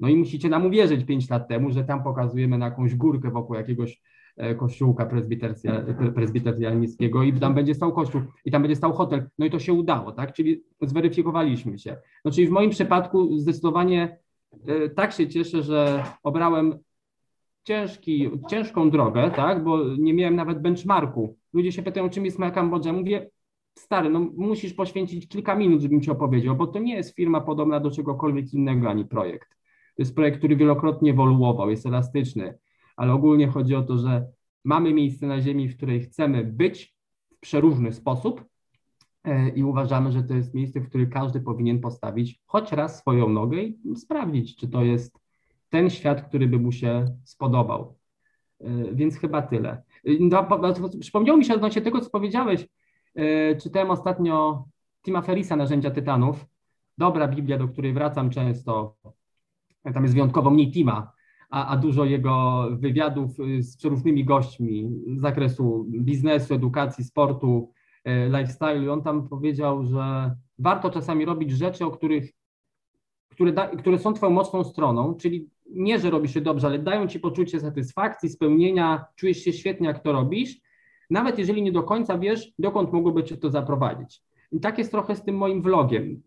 [0.00, 3.56] No i musicie nam uwierzyć pięć lat temu, że tam pokazujemy na jakąś górkę wokół
[3.56, 4.00] jakiegoś
[4.56, 5.08] kościółka
[6.14, 9.28] prezbiteriańskiego i tam będzie stał kościół i tam będzie stał hotel.
[9.38, 10.32] No i to się udało, tak?
[10.32, 11.96] Czyli zweryfikowaliśmy się.
[12.24, 14.18] No czyli w moim przypadku zdecydowanie
[14.66, 16.78] e, tak się cieszę, że obrałem
[17.64, 19.64] ciężki, ciężką drogę, tak?
[19.64, 21.36] Bo nie miałem nawet benchmarku.
[21.52, 22.92] Ludzie się pytają, czym jest moja Kambodża.
[22.92, 23.30] Mówię,
[23.78, 27.80] stary, no musisz poświęcić kilka minut, żebym ci opowiedział, bo to nie jest firma podobna
[27.80, 29.48] do czegokolwiek innego, ani projekt.
[29.96, 32.58] To jest projekt, który wielokrotnie ewoluował, jest elastyczny,
[33.00, 34.26] ale ogólnie chodzi o to, że
[34.64, 36.96] mamy miejsce na Ziemi, w której chcemy być
[37.36, 38.44] w przeróżny sposób
[39.24, 43.28] e, i uważamy, że to jest miejsce, w którym każdy powinien postawić choć raz swoją
[43.28, 45.18] nogę i sprawdzić, czy to jest
[45.68, 47.98] ten świat, który by mu się spodobał.
[48.60, 49.82] E, więc chyba tyle.
[50.04, 50.48] E, no,
[51.00, 52.68] przypomniało mi się odnośnie tego, co powiedziałeś,
[53.62, 54.64] czytałem ostatnio
[55.04, 56.46] Tima Ferisa, Narzędzia Tytanów.
[56.98, 58.96] Dobra Biblia, do której wracam często.
[59.94, 61.12] Tam jest wyjątkowo mniej Tima,
[61.50, 67.72] a, a dużo jego wywiadów y, z przeróżnymi gośćmi z zakresu biznesu, edukacji, sportu,
[68.04, 68.84] e, lifestyle.
[68.84, 72.32] I on tam powiedział, że warto czasami robić rzeczy, o których,
[73.30, 77.06] które, da, które są twoją mocną stroną, czyli nie, że robisz się dobrze, ale dają
[77.06, 80.60] ci poczucie satysfakcji, spełnienia, czujesz się świetnie, jak to robisz
[81.10, 84.22] nawet jeżeli nie do końca wiesz, dokąd mogłoby cię to zaprowadzić.
[84.52, 86.22] I tak jest trochę z tym moim vlogiem.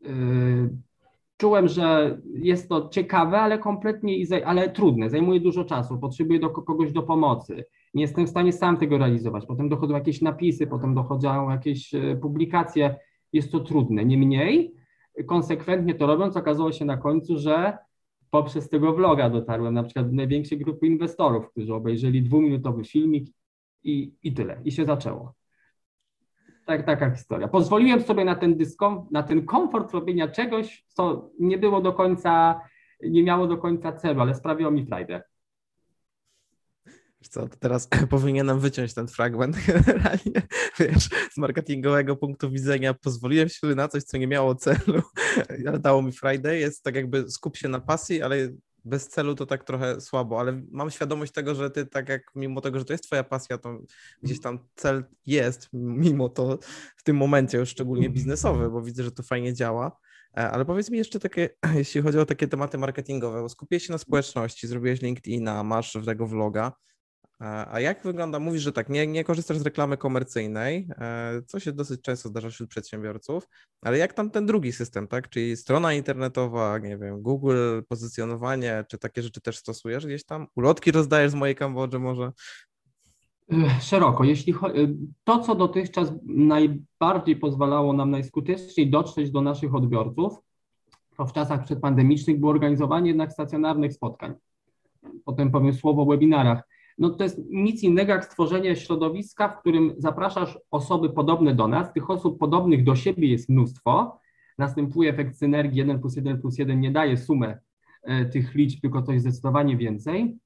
[1.37, 4.15] Czułem, że jest to ciekawe, ale kompletnie,
[4.45, 7.65] ale trudne, zajmuje dużo czasu, potrzebuję do kogoś do pomocy.
[7.93, 9.45] Nie jestem w stanie sam tego realizować.
[9.45, 12.95] Potem dochodzą jakieś napisy, potem dochodzą jakieś e, publikacje.
[13.33, 14.05] Jest to trudne.
[14.05, 14.75] Niemniej,
[15.27, 17.77] konsekwentnie to robiąc, okazało się na końcu, że
[18.29, 23.27] poprzez tego vloga dotarłem na przykład do największej grupy inwestorów, którzy obejrzeli dwuminutowy filmik
[23.83, 24.61] i, i tyle.
[24.65, 25.33] I się zaczęło.
[26.65, 27.47] Tak, taka historia.
[27.47, 32.62] Pozwoliłem sobie na ten dyskom, na ten komfort robienia czegoś, co nie było do końca,
[33.02, 35.21] nie miało do końca celu, ale sprawiło mi frajdę.
[37.30, 40.47] Co, to teraz powinienem wyciąć ten fragment generalnie,
[40.80, 42.93] wiesz, z marketingowego punktu widzenia.
[42.93, 45.02] Pozwoliłem się na coś, co nie miało celu,
[45.67, 46.60] ale dało mi Friday.
[46.60, 48.36] Jest tak jakby skup się na pasji, ale
[48.85, 52.61] bez celu to tak trochę słabo, ale mam świadomość tego, że ty tak jak mimo
[52.61, 53.79] tego, że to jest twoja pasja, to
[54.23, 56.59] gdzieś tam cel jest, mimo to
[56.97, 59.97] w tym momencie już szczególnie biznesowy, bo widzę, że to fajnie działa.
[60.37, 63.91] E, ale powiedz mi jeszcze takie, jeśli chodzi o takie tematy marketingowe, bo skupiłeś się
[63.91, 66.71] na społeczności, zrobiłeś LinkedIna, masz tego vloga,
[67.43, 71.71] a jak wygląda, mówisz, że tak, nie, nie korzystasz z reklamy komercyjnej, e, co się
[71.71, 73.47] dosyć często zdarza wśród przedsiębiorców,
[73.82, 78.97] ale jak tam ten drugi system, tak, czyli strona internetowa, nie wiem, Google, pozycjonowanie, czy
[78.97, 80.47] takie rzeczy też stosujesz gdzieś tam?
[80.56, 82.32] Ulotki rozdajesz z mojej Kambodży może?
[83.82, 84.23] Szeroko.
[84.23, 84.53] Jeśli
[85.23, 90.34] to, co dotychczas najbardziej pozwalało nam najskuteczniej dotrzeć do naszych odbiorców,
[91.17, 94.34] to w czasach przedpandemicznych było organizowanie jednak stacjonarnych spotkań.
[95.25, 96.63] Potem powiem słowo o webinarach
[96.97, 101.93] no to jest nic innego jak stworzenie środowiska, w którym zapraszasz osoby podobne do nas,
[101.93, 104.19] tych osób podobnych do siebie jest mnóstwo,
[104.58, 105.77] następuje efekt synergii.
[105.77, 107.60] 1 plus 1 plus 1 nie daje sumę
[108.03, 110.38] e, tych liczb, tylko coś zdecydowanie więcej.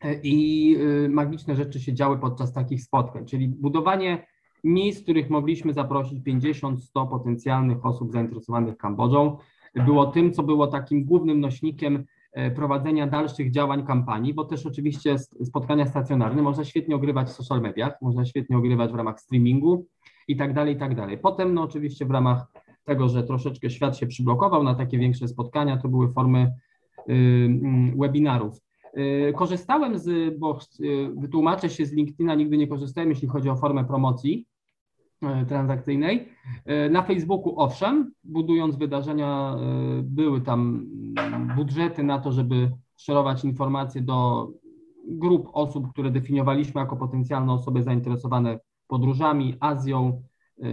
[0.00, 4.26] E, i e, magiczne rzeczy się działy podczas takich spotkań, czyli budowanie
[4.64, 9.36] miejsc, w których mogliśmy zaprosić 50-100 potencjalnych osób zainteresowanych Kambodżą,
[9.74, 12.04] było tym, co było takim głównym nośnikiem
[12.54, 18.02] prowadzenia dalszych działań kampanii, bo też oczywiście spotkania stacjonarne można świetnie ogrywać w social mediach,
[18.02, 19.86] można świetnie ogrywać w ramach streamingu
[20.28, 21.18] i tak dalej, i tak dalej.
[21.18, 22.46] Potem no oczywiście w ramach
[22.84, 26.52] tego, że troszeczkę świat się przyblokował na takie większe spotkania, to były formy
[27.08, 27.48] y, y,
[27.96, 28.60] webinarów.
[28.98, 33.56] Y, korzystałem z, bo y, wytłumaczę się z LinkedIna, nigdy nie korzystałem, jeśli chodzi o
[33.56, 34.49] formę promocji, E,
[35.48, 36.28] transakcyjnej.
[36.64, 40.86] E, na Facebooku owszem, budując wydarzenia, e, były tam
[41.56, 44.48] budżety na to, żeby szerować informacje do
[45.08, 50.22] grup osób, które definiowaliśmy jako potencjalne osoby zainteresowane podróżami, Azją,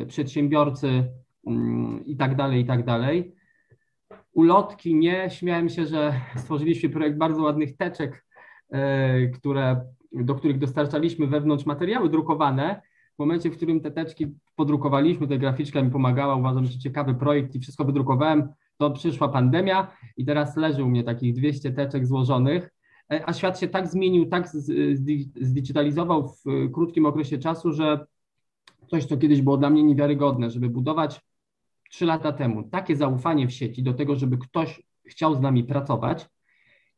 [0.08, 1.12] przedsiębiorcy
[1.48, 3.32] mm, i tak tak.
[4.34, 8.26] Ulotki nie, śmiałem się, że stworzyliśmy projekt bardzo ładnych teczek,
[9.34, 9.82] które,
[10.12, 12.82] do których dostarczaliśmy wewnątrz materiały drukowane,
[13.18, 17.56] w momencie, w którym te teczki podrukowaliśmy, ta graficzka mi pomagała, uważam, że ciekawy projekt
[17.56, 22.74] i wszystko wydrukowałem, to przyszła pandemia i teraz leży u mnie takich 200 teczek złożonych,
[23.12, 24.50] e, a świat się tak zmienił, tak
[25.42, 28.06] zdigitalizował w e, krótkim okresie czasu, że
[28.88, 31.22] coś, co kiedyś było dla mnie niewiarygodne, żeby budować
[31.90, 36.30] trzy lata temu takie zaufanie w sieci do tego, żeby ktoś chciał z nami pracować,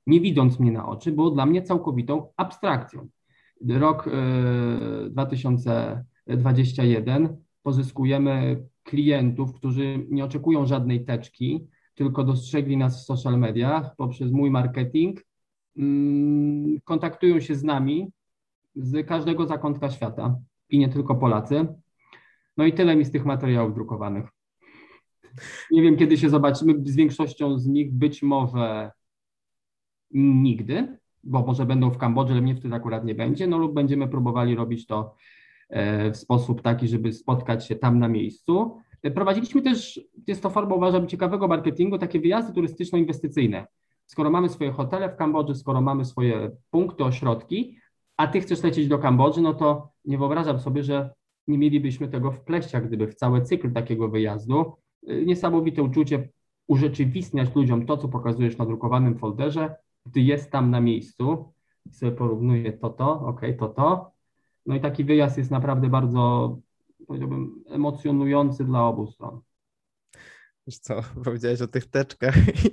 [0.08, 3.08] nie widząc mnie na oczy, było dla mnie całkowitą abstrakcją.
[3.68, 4.10] Rok
[5.10, 13.96] 2021 e, pozyskujemy klientów, którzy nie oczekują żadnej teczki, tylko dostrzegli nas w social mediach
[13.96, 15.26] poprzez mój marketing,
[15.78, 18.12] mm, kontaktują się z nami
[18.76, 21.68] z każdego zakątka świata i nie tylko Polacy.
[22.58, 24.30] No i tyle mi z tych materiałów drukowanych.
[25.72, 28.92] Nie wiem, kiedy się zobaczymy z większością z nich, być może
[30.12, 34.08] nigdy, bo może będą w Kambodży, ale mnie wtedy akurat nie będzie, no lub będziemy
[34.08, 35.16] próbowali robić to
[35.70, 38.78] e, w sposób taki, żeby spotkać się tam na miejscu.
[39.04, 43.66] E, prowadziliśmy też, jest to forma uważam ciekawego marketingu, takie wyjazdy turystyczno-inwestycyjne.
[44.06, 47.78] Skoro mamy swoje hotele w Kambodży, skoro mamy swoje punkty, ośrodki,
[48.18, 51.10] a ty chcesz lecieć do Kambodży, no to nie wyobrażam sobie, że
[51.48, 54.74] nie mielibyśmy tego w pleściach, gdyby w cały cykl takiego wyjazdu.
[55.08, 56.30] E, niesamowite uczucie
[56.68, 61.54] urzeczywistniać ludziom to, co pokazujesz na drukowanym folderze, gdy jest tam na miejscu
[61.86, 64.12] i sobie porównuję to, to, ok, to, to.
[64.66, 66.58] No i taki wyjazd jest naprawdę bardzo,
[67.08, 69.42] powiedziałbym, emocjonujący dla obu stron.
[70.70, 72.68] Wiesz co, powiedziałeś o tych teczkach i,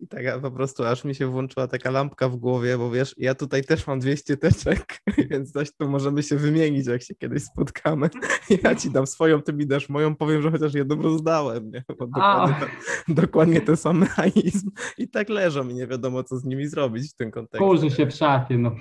[0.00, 3.34] i tak po prostu aż mi się włączyła taka lampka w głowie, bo wiesz, ja
[3.34, 8.10] tutaj też mam 200 teczek, więc coś tu możemy się wymienić, jak się kiedyś spotkamy.
[8.62, 11.84] Ja ci dam swoją, ty mi dasz moją, powiem, że chociaż jedną rozdałem, nie?
[11.98, 12.66] Bo dokładnie,
[13.08, 17.14] dokładnie ten sam mechanizm i tak leżą i nie wiadomo, co z nimi zrobić w
[17.16, 17.68] tym kontekście.
[17.68, 18.76] Kurzy się w szafie, no.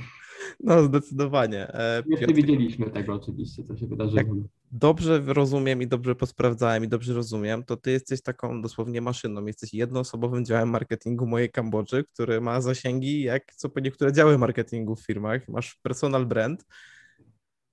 [0.60, 1.68] No, zdecydowanie.
[1.74, 4.18] E, Jeszcze widzieliśmy tego oczywiście, co się wydarzyło.
[4.18, 4.28] Jak
[4.72, 9.46] dobrze rozumiem i dobrze posprawdzałem i dobrze rozumiem, to ty jesteś taką dosłownie maszyną.
[9.46, 14.96] Jesteś jednoosobowym działem marketingu mojej Kambodży, który ma zasięgi jak co po niektóre działy marketingu
[14.96, 15.48] w firmach.
[15.48, 16.66] Masz personal brand.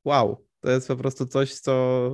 [0.05, 2.11] Wow, to jest po prostu coś, co,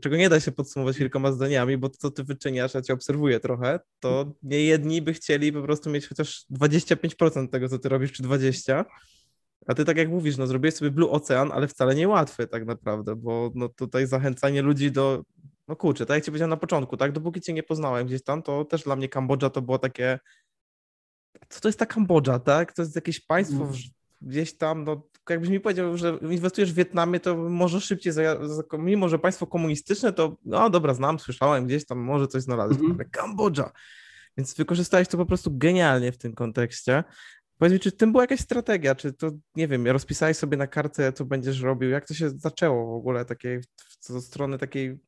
[0.00, 3.40] czego nie da się podsumować kilkoma zdaniami, bo to, co ty wyczyniasz, ja cię obserwuję
[3.40, 8.12] trochę, to nie jedni by chcieli po prostu mieć chociaż 25% tego, co ty robisz,
[8.12, 8.84] czy 20%.
[9.66, 12.66] A ty tak jak mówisz, no zrobiłeś sobie Blue Ocean, ale wcale nie łatwy tak
[12.66, 15.22] naprawdę, bo no tutaj zachęcanie ludzi do,
[15.68, 18.42] no kurczę, tak jak ci powiedziałem na początku, tak, dopóki cię nie poznałem gdzieś tam,
[18.42, 20.18] to też dla mnie Kambodża to było takie,
[21.48, 22.72] co to jest ta Kambodża, tak?
[22.72, 23.74] To jest jakieś państwo mm.
[24.22, 28.36] gdzieś tam, no jakbyś mi powiedział, że inwestujesz w Wietnamie, to może szybciej, za,
[28.78, 32.96] mimo że państwo komunistyczne, to no dobra, znam, słyszałem gdzieś tam, może coś znalazłeś, mm
[32.96, 33.10] -hmm.
[33.10, 33.70] Kambodża.
[34.36, 37.04] Więc wykorzystałeś to po prostu genialnie w tym kontekście.
[37.64, 40.66] Powiedz mi, czy w tym była jakaś strategia, czy to, nie wiem, rozpisałeś sobie na
[40.66, 43.60] kartę, co będziesz robił, jak to się zaczęło w ogóle, takiej,
[43.98, 44.98] co strony takiej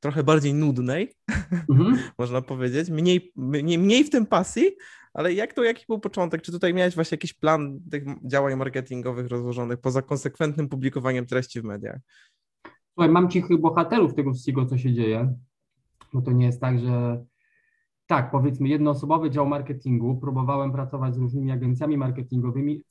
[0.00, 1.14] trochę bardziej nudnej,
[1.70, 1.98] mhm.
[2.18, 4.70] można powiedzieć, mniej, mniej, mniej w tym pasji,
[5.14, 6.42] ale jak to, jaki był początek?
[6.42, 11.64] Czy tutaj miałeś właśnie jakiś plan tych działań marketingowych rozłożonych poza konsekwentnym publikowaniem treści w
[11.64, 11.98] mediach?
[12.94, 15.34] Słuchaj, mam cichych bohaterów tego wszystkiego, co się dzieje,
[16.12, 17.24] bo to nie jest tak, że
[18.06, 20.16] tak, powiedzmy jednoosobowy dział marketingu.
[20.16, 22.82] Próbowałem pracować z różnymi agencjami marketingowymi.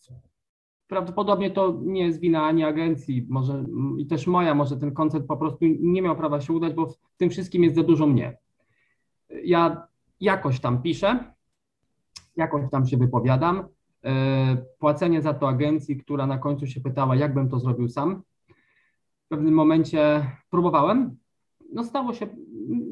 [0.88, 3.64] Prawdopodobnie to nie jest wina ani agencji, może
[3.98, 7.18] i też moja, może ten koncept po prostu nie miał prawa się udać, bo w
[7.18, 8.38] tym wszystkim jest za dużo mnie.
[9.44, 9.88] Ja
[10.20, 11.34] jakoś tam piszę,
[12.36, 13.68] jakoś tam się wypowiadam.
[14.06, 18.22] E, płacenie za to agencji, która na końcu się pytała, jak bym to zrobił sam.
[19.26, 21.18] W pewnym momencie próbowałem,
[21.74, 22.28] no stało się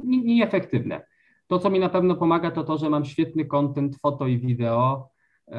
[0.04, 1.11] nieefektywne.
[1.52, 5.10] To, co mi na pewno pomaga, to to, że mam świetny content foto i wideo
[5.48, 5.54] e,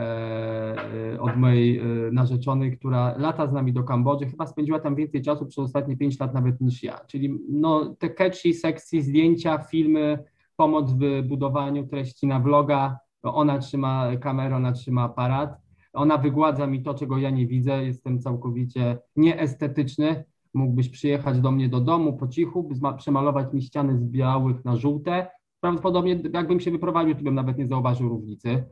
[1.14, 5.22] e, od mojej e, narzeczonej, która lata z nami do Kambodży, chyba spędziła tam więcej
[5.22, 7.00] czasu przez ostatnie 5 lat nawet niż ja.
[7.06, 10.24] Czyli no, te catchy, sekcji, zdjęcia, filmy,
[10.56, 15.56] pomoc w budowaniu treści na vloga, ona trzyma kamerę, ona trzyma aparat,
[15.92, 20.24] ona wygładza mi to, czego ja nie widzę, jestem całkowicie nieestetyczny,
[20.54, 25.26] mógłbyś przyjechać do mnie do domu po cichu, przemalować mi ściany z białych na żółte
[25.62, 28.64] prawdopodobnie jakbym się wyprowadził, to bym nawet nie zauważył różnicy.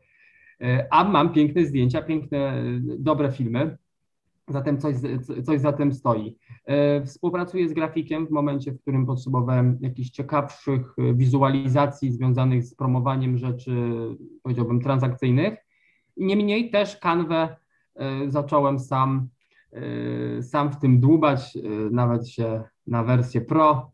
[0.61, 3.79] E, a mam piękne zdjęcia, piękne, dobre filmy,
[4.49, 4.97] zatem coś,
[5.45, 6.37] coś za tym stoi.
[6.65, 13.39] E, współpracuję z grafikiem w momencie, w którym potrzebowałem jakichś ciekawszych wizualizacji związanych z promowaniem
[13.39, 13.73] rzeczy,
[14.43, 15.59] powiedziałbym, transakcyjnych.
[16.17, 17.57] Niemniej też kanwę
[17.95, 19.29] e, zacząłem sam,
[20.43, 21.59] sam w tym dłubać,
[21.91, 23.91] nawet się na wersję Pro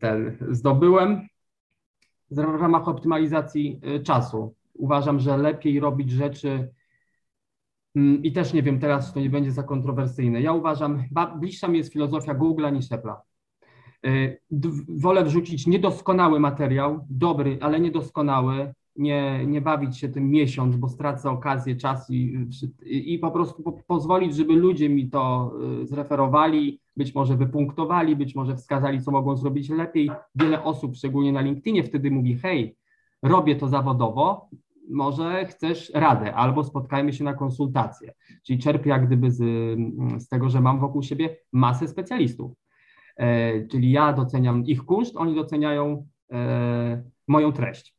[0.00, 1.28] ten zdobyłem
[2.30, 4.54] w ramach optymalizacji y, czasu.
[4.74, 6.68] Uważam, że lepiej robić rzeczy
[7.96, 10.40] Mm, I też nie wiem, teraz to nie będzie za kontrowersyjne.
[10.40, 11.04] Ja uważam,
[11.40, 13.16] bliższa mi jest filozofia Google'a niż Apple'a.
[14.06, 14.40] Y,
[14.88, 21.30] wolę wrzucić niedoskonały materiał, dobry, ale niedoskonały, nie, nie bawić się tym miesiąc, bo stracę
[21.30, 22.46] okazję, czas i,
[22.86, 28.34] i po prostu po, pozwolić, żeby ludzie mi to y, zreferowali, być może wypunktowali, być
[28.34, 30.10] może wskazali, co mogą zrobić lepiej.
[30.34, 32.76] Wiele osób, szczególnie na LinkedInie, wtedy mówi: Hej,
[33.22, 34.48] robię to zawodowo,
[34.90, 38.14] może chcesz radę, albo spotkajmy się na konsultację.
[38.42, 39.38] Czyli czerpię jak gdyby z,
[40.18, 42.52] z tego, że mam wokół siebie masę specjalistów.
[43.16, 47.95] E, czyli ja doceniam ich kunszt, oni doceniają e, moją treść.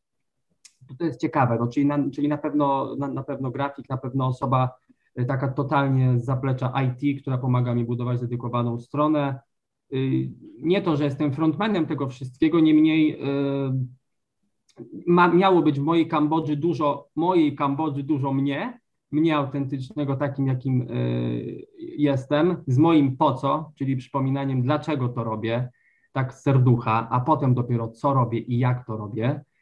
[1.00, 4.28] To jest ciekawe, no, czyli, na, czyli na, pewno, na, na pewno grafik, na pewno
[4.28, 4.70] osoba
[5.16, 9.40] e, taka totalnie z zaplecza IT, która pomaga mi budować dedykowaną stronę.
[10.60, 13.20] Nie to, że jestem frontmanem tego wszystkiego, niemniej
[15.08, 18.80] ma, miało być w mojej Kambodży dużo, mojej Kambodży dużo mnie,
[19.12, 21.68] mnie autentycznego takim, jakim y,
[21.98, 25.70] jestem, z moim po co, czyli przypominaniem, dlaczego to robię,
[26.12, 29.57] tak z serducha, a potem dopiero co robię i jak to robię, y,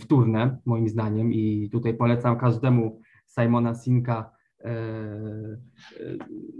[0.00, 4.68] wtórne moim zdaniem i tutaj polecam każdemu Simona Sinka, y,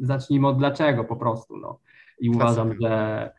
[0.00, 1.78] zacznijmy od dlaczego po prostu, no.
[2.20, 3.30] I uważam, że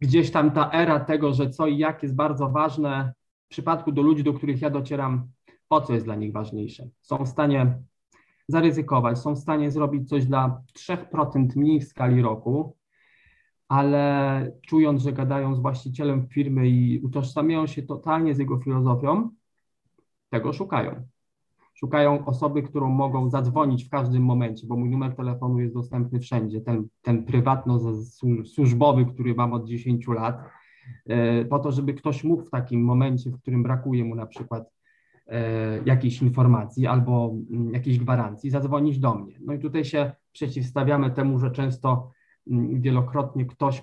[0.00, 3.12] gdzieś tam ta era tego, że co i jak jest bardzo ważne
[3.46, 5.28] w przypadku do ludzi, do których ja docieram,
[5.68, 6.88] po co jest dla nich ważniejsze.
[7.00, 7.78] Są w stanie
[8.48, 12.76] zaryzykować, są w stanie zrobić coś dla 3% mniej w skali roku,
[13.72, 19.30] ale czując, że gadają z właścicielem firmy i utożsamiają się totalnie z jego filozofią,
[20.30, 21.06] tego szukają.
[21.74, 26.60] Szukają osoby, którą mogą zadzwonić w każdym momencie, bo mój numer telefonu jest dostępny wszędzie,
[26.60, 30.42] ten, ten prywatno-służbowy, który mam od 10 lat,
[31.06, 34.70] e, po to, żeby ktoś mógł w takim momencie, w którym brakuje mu na przykład
[35.26, 39.38] e, jakiejś informacji albo mm, jakiejś gwarancji, zadzwonić do mnie.
[39.40, 42.12] No i tutaj się przeciwstawiamy temu, że często
[42.80, 43.82] wielokrotnie ktoś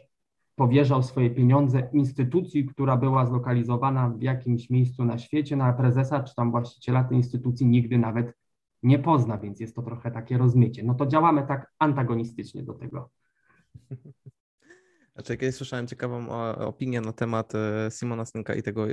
[0.56, 6.24] powierzał swoje pieniądze instytucji, która była zlokalizowana w jakimś miejscu na świecie, na no prezesa
[6.24, 8.34] czy tam właściciela tej instytucji nigdy nawet
[8.84, 10.84] nie pozna, więc jest to trochę takie rozmycie.
[10.84, 13.10] No to działamy tak antagonistycznie do tego.
[15.14, 18.88] Znaczy, kiedyś słyszałem ciekawą opinię na temat e, Simona Snynka i tego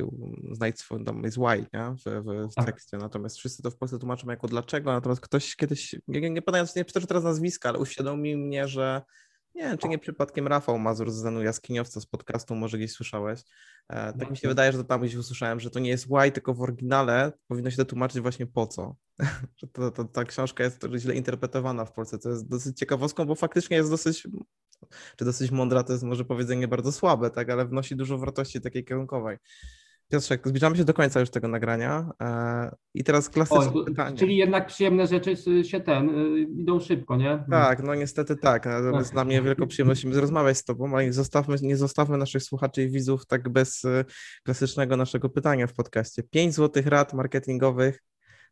[0.53, 1.95] znajdź swój dom is why, nie?
[1.95, 2.67] W, w, tak.
[2.67, 2.97] tekście.
[2.97, 6.85] Natomiast wszyscy to w Polsce tłumaczą jako dlaczego, natomiast ktoś kiedyś, nie, nie podając, nie
[6.85, 9.03] przytoczę teraz nazwiska, ale uświadomił mnie, że
[9.57, 13.41] nie wiem, czy nie przypadkiem Rafał Mazur z Zenu Jaskiniowca z podcastu, może gdzieś słyszałeś.
[13.89, 16.33] E, tak mi się wydaje, że to tam gdzieś usłyszałem, że to nie jest why,
[16.33, 18.97] tylko w oryginale powinno się to tłumaczyć właśnie po co.
[19.59, 23.35] że to, to, ta książka jest źle interpretowana w Polsce, to jest dosyć ciekawostką, bo
[23.35, 24.29] faktycznie jest dosyć,
[25.17, 28.85] czy dosyć mądra, to jest może powiedzenie bardzo słabe, tak, ale wnosi dużo wartości takiej
[28.85, 29.39] kierunkowej.
[30.09, 34.17] Piotrek, zbliżamy się do końca już tego nagrania e, i teraz klasyczne o, pytanie.
[34.17, 37.45] Czyli jednak przyjemne rzeczy się ten, y, idą szybko, nie?
[37.51, 38.67] Tak, no niestety tak.
[38.67, 42.43] Natomiast dla mnie wielką przyjemnością jest rozmawiać z Tobą, ale nie zostawmy, nie zostawmy naszych
[42.43, 44.05] słuchaczy i widzów tak bez y,
[44.45, 46.23] klasycznego naszego pytania w podcaście.
[46.23, 48.03] Pięć złotych rad marketingowych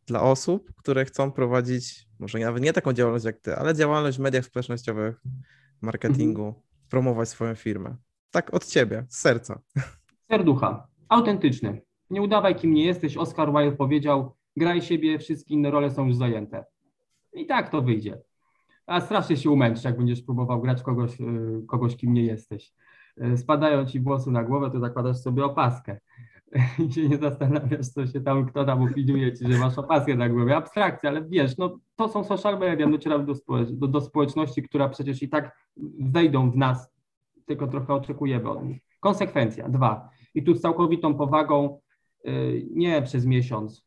[0.07, 4.21] dla osób, które chcą prowadzić, może nawet nie taką działalność jak Ty, ale działalność w
[4.21, 5.21] mediach społecznościowych,
[5.81, 6.65] marketingu, mhm.
[6.91, 7.97] promować swoją firmę.
[8.31, 9.61] Tak od Ciebie, z serca.
[10.31, 11.83] Serducha autentyczny.
[12.11, 13.17] Nie udawaj, kim nie jesteś.
[13.17, 16.65] Oscar Wilde powiedział, graj siebie, wszystkie inne role są już zajęte.
[17.33, 18.19] I tak to wyjdzie.
[18.87, 22.73] A strasznie się umęczysz, jak będziesz próbował grać kogoś, y, kogoś kim nie jesteś.
[23.25, 26.01] Y, spadają ci włosy na głowę, to zakładasz sobie opaskę.
[26.89, 30.29] I się nie zastanawiasz, co się tam, kto tam opiniuje ci, że masz opaskę na
[30.29, 30.57] głowie.
[30.57, 33.35] Abstrakcja, ale wiesz, no to są social media, docieramy do,
[33.71, 35.57] do, do społeczności, która przecież i tak
[36.01, 36.93] wejdą w nas,
[37.47, 38.83] tylko trochę oczekujemy od nich.
[39.01, 39.69] Konsekwencja.
[39.69, 41.79] Dwa i tu z całkowitą powagą,
[42.29, 43.87] y, nie przez miesiąc,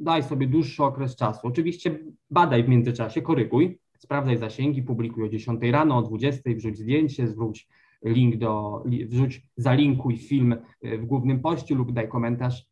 [0.00, 1.40] daj sobie dłuższy okres czasu.
[1.42, 1.98] Oczywiście
[2.30, 7.68] badaj w międzyczasie, koryguj, sprawdzaj zasięgi, publikuj o 10 rano, o 20, wrzuć zdjęcie, zwróć
[8.04, 12.66] link do, wrzuć, zalinkuj film y, w głównym poście lub daj komentarz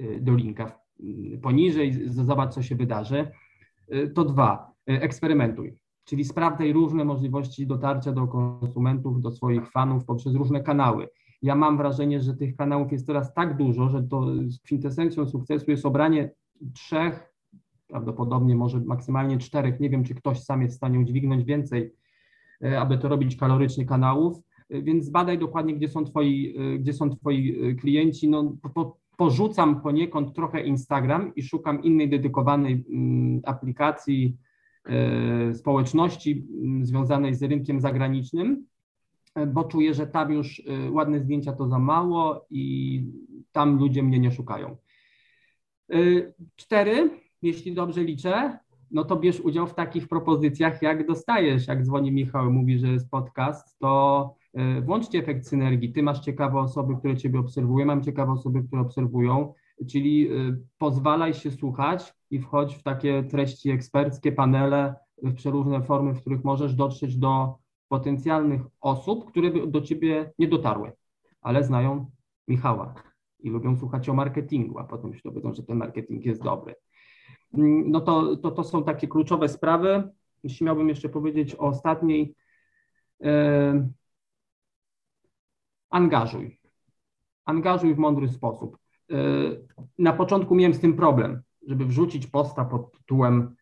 [0.00, 0.86] y, do linka
[1.42, 3.30] poniżej, zobacz co się wydarzy.
[4.14, 10.62] To dwa, eksperymentuj, czyli sprawdzaj różne możliwości dotarcia do konsumentów, do swoich fanów poprzez różne
[10.62, 11.08] kanały
[11.42, 14.26] ja mam wrażenie, że tych kanałów jest teraz tak dużo, że to
[14.64, 16.30] kwintesencją sukcesu jest obranie
[16.74, 17.32] trzech,
[17.88, 21.92] prawdopodobnie może maksymalnie czterech, nie wiem, czy ktoś sam jest w stanie udźwignąć więcej,
[22.62, 24.36] e, aby to robić kalorycznie kanałów,
[24.70, 28.28] e, więc badaj dokładnie, gdzie są twoi, e, gdzie są twoi klienci.
[28.28, 34.36] No, po, porzucam poniekąd trochę Instagram i szukam innej dedykowanej mm, aplikacji,
[35.52, 38.66] społeczności mm, związanej z rynkiem zagranicznym,
[39.46, 43.04] bo czuję, że tam już y, ładne zdjęcia to za mało i
[43.52, 44.76] tam ludzie mnie nie szukają.
[45.94, 47.10] Y, cztery,
[47.42, 48.58] jeśli dobrze liczę,
[48.90, 53.10] no to bierz udział w takich propozycjach, jak dostajesz, jak dzwoni Michał, mówi, że jest
[53.10, 55.92] podcast, to e, włączcie efekt synergii.
[55.92, 59.54] Ty masz ciekawe osoby, które Ciebie obserwują, mam ciekawe osoby, które obserwują,
[59.90, 66.14] czyli e, pozwalaj się słuchać i wchodź w takie treści eksperckie, panele, w przeróżne formy,
[66.14, 67.58] w których możesz dotrzeć do
[67.88, 70.92] potencjalnych osób, które by do Ciebie nie dotarły,
[71.40, 72.10] ale znają
[72.48, 72.94] Michała
[73.40, 76.74] i lubią słuchać o marketingu, a potem się dowiedzą, że ten marketing jest dobry.
[77.54, 80.10] Mm, no to, to, to są takie kluczowe sprawy.
[80.42, 82.34] Jeśli miałbym jeszcze powiedzieć o ostatniej,
[83.24, 83.88] e,
[85.90, 86.60] angażuj.
[87.44, 88.78] Angażuj w mądry sposób.
[89.10, 89.16] E,
[89.98, 93.56] na początku miałem z tym problem, żeby wrzucić posta pod tytułem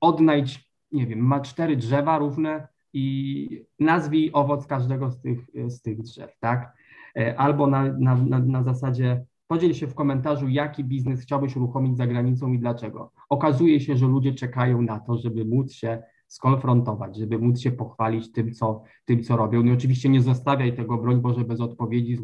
[0.00, 6.02] odnajdź, nie wiem, ma cztery drzewa równe i nazwij owoc każdego z tych, z tych
[6.02, 6.76] drzew, tak?
[7.16, 11.96] E, albo na, na, na, na zasadzie Podziel się w komentarzu, jaki biznes chciałbyś uruchomić
[11.96, 13.12] za granicą i dlaczego.
[13.28, 18.32] Okazuje się, że ludzie czekają na to, żeby móc się skonfrontować, żeby móc się pochwalić
[18.32, 19.62] tym, co, tym, co robią.
[19.62, 22.18] No i oczywiście nie zostawiaj tego, broń Boże, bez odpowiedzi.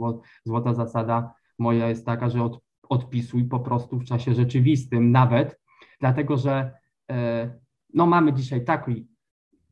[0.44, 5.60] złota zasada moja jest taka, że od, odpisuj po prostu w czasie rzeczywistym nawet,
[6.00, 6.72] dlatego że
[7.10, 7.50] e,
[7.94, 9.08] no mamy dzisiaj taki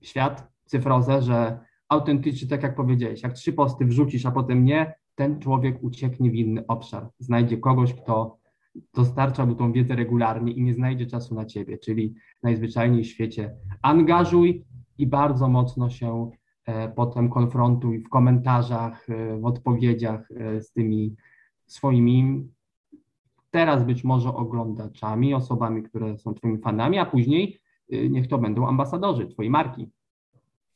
[0.03, 1.59] świat, cyfrozę, że
[1.89, 6.35] autentycznie, tak jak powiedziałeś, jak trzy posty wrzucisz, a potem nie, ten człowiek ucieknie w
[6.35, 8.39] inny obszar, znajdzie kogoś, kto
[8.95, 13.55] dostarcza mu tą wiedzę regularnie i nie znajdzie czasu na ciebie, czyli najzwyczajniej w świecie
[13.83, 14.65] angażuj
[14.99, 16.31] i bardzo mocno się
[16.67, 21.17] e, potem konfrontuj w komentarzach, e, w odpowiedziach e, z tymi
[21.67, 22.49] swoimi
[23.51, 27.61] teraz być może oglądaczami, osobami, które są twoimi fanami, a później
[28.11, 29.91] niech to będą ambasadorzy twojej marki.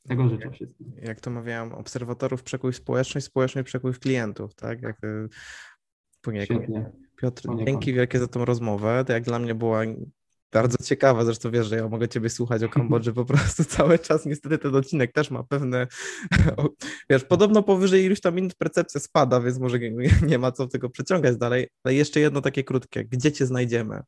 [0.09, 0.93] Tego życzę wszystkim.
[1.03, 4.83] Jak to mawiałem, obserwatorów przekój w społeczność, społeczność przekój klientów, tak?
[4.83, 5.01] Jak
[6.23, 6.67] poniekąd.
[7.17, 7.69] Piotr, poniekąd.
[7.69, 9.05] dzięki wielkie za tą rozmowę.
[9.07, 9.83] To jak dla mnie była
[10.53, 14.27] bardzo ciekawa, zresztą wiesz, że ja mogę Ciebie słuchać o Kambodży po prostu cały czas.
[14.27, 15.87] Niestety ten odcinek też ma pewne,
[17.11, 20.91] wiesz, podobno powyżej iluś tam minut percepcja spada, więc może nie, nie ma co tego
[20.91, 21.69] przeciągać dalej.
[21.85, 23.05] Ale jeszcze jedno takie krótkie.
[23.05, 24.01] Gdzie Cię znajdziemy?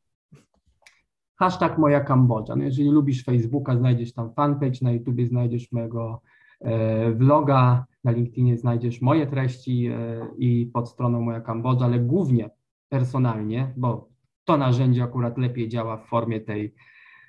[1.37, 2.55] Hashtag moja Kambodża.
[2.55, 6.21] No jeżeli lubisz Facebooka, znajdziesz tam fanpage, na YouTubie znajdziesz mojego
[6.61, 12.49] e, vloga, na LinkedInie znajdziesz moje treści e, i pod stroną moja Kambodża, ale głównie
[12.89, 14.09] personalnie, bo
[14.45, 16.73] to narzędzie akurat lepiej działa w formie tej,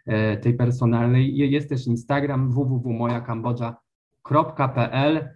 [0.06, 1.36] e, tej personalnej.
[1.36, 5.28] Jest też Instagram www.mojakambodża.pl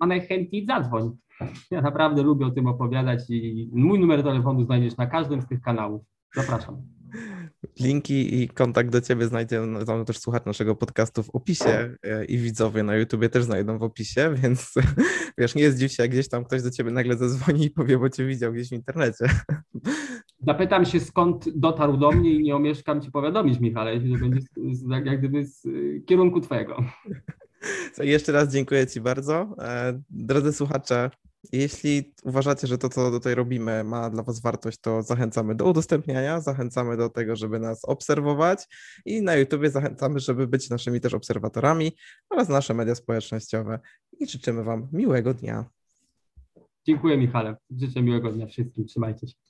[0.00, 1.16] a najchętniej zadzwoń.
[1.70, 5.60] Ja naprawdę lubię o tym opowiadać i mój numer telefonu znajdziesz na każdym z tych
[5.60, 6.02] kanałów.
[6.34, 6.97] Zapraszam.
[7.80, 12.82] Linki i kontakt do Ciebie znajdą też słuchacz naszego podcastu w opisie e, i widzowie
[12.82, 14.74] na YouTubie też znajdą w opisie, więc
[15.38, 18.10] wiesz, nie zdziw się, jak gdzieś tam ktoś do Ciebie nagle zadzwoni i powie, bo
[18.10, 19.24] Cię widział gdzieś w internecie.
[20.46, 24.78] Zapytam się, skąd dotarł do mnie i nie omieszkam Ci powiadomić, Michale, to będzie z,
[24.78, 25.62] z, jak gdyby z
[26.06, 26.84] kierunku Twojego.
[27.98, 29.56] Jeszcze raz dziękuję Ci bardzo.
[29.58, 31.10] E, drodzy słuchacze,
[31.52, 36.40] jeśli uważacie, że to, co tutaj robimy, ma dla Was wartość, to zachęcamy do udostępniania,
[36.40, 38.66] zachęcamy do tego, żeby nas obserwować
[39.04, 41.92] i na YouTubie zachęcamy, żeby być naszymi też obserwatorami
[42.30, 43.80] oraz nasze media społecznościowe
[44.20, 45.64] i życzymy Wam miłego dnia.
[46.86, 47.56] Dziękuję Michale.
[47.70, 48.86] Życzę miłego dnia wszystkim.
[48.86, 49.47] Trzymajcie się.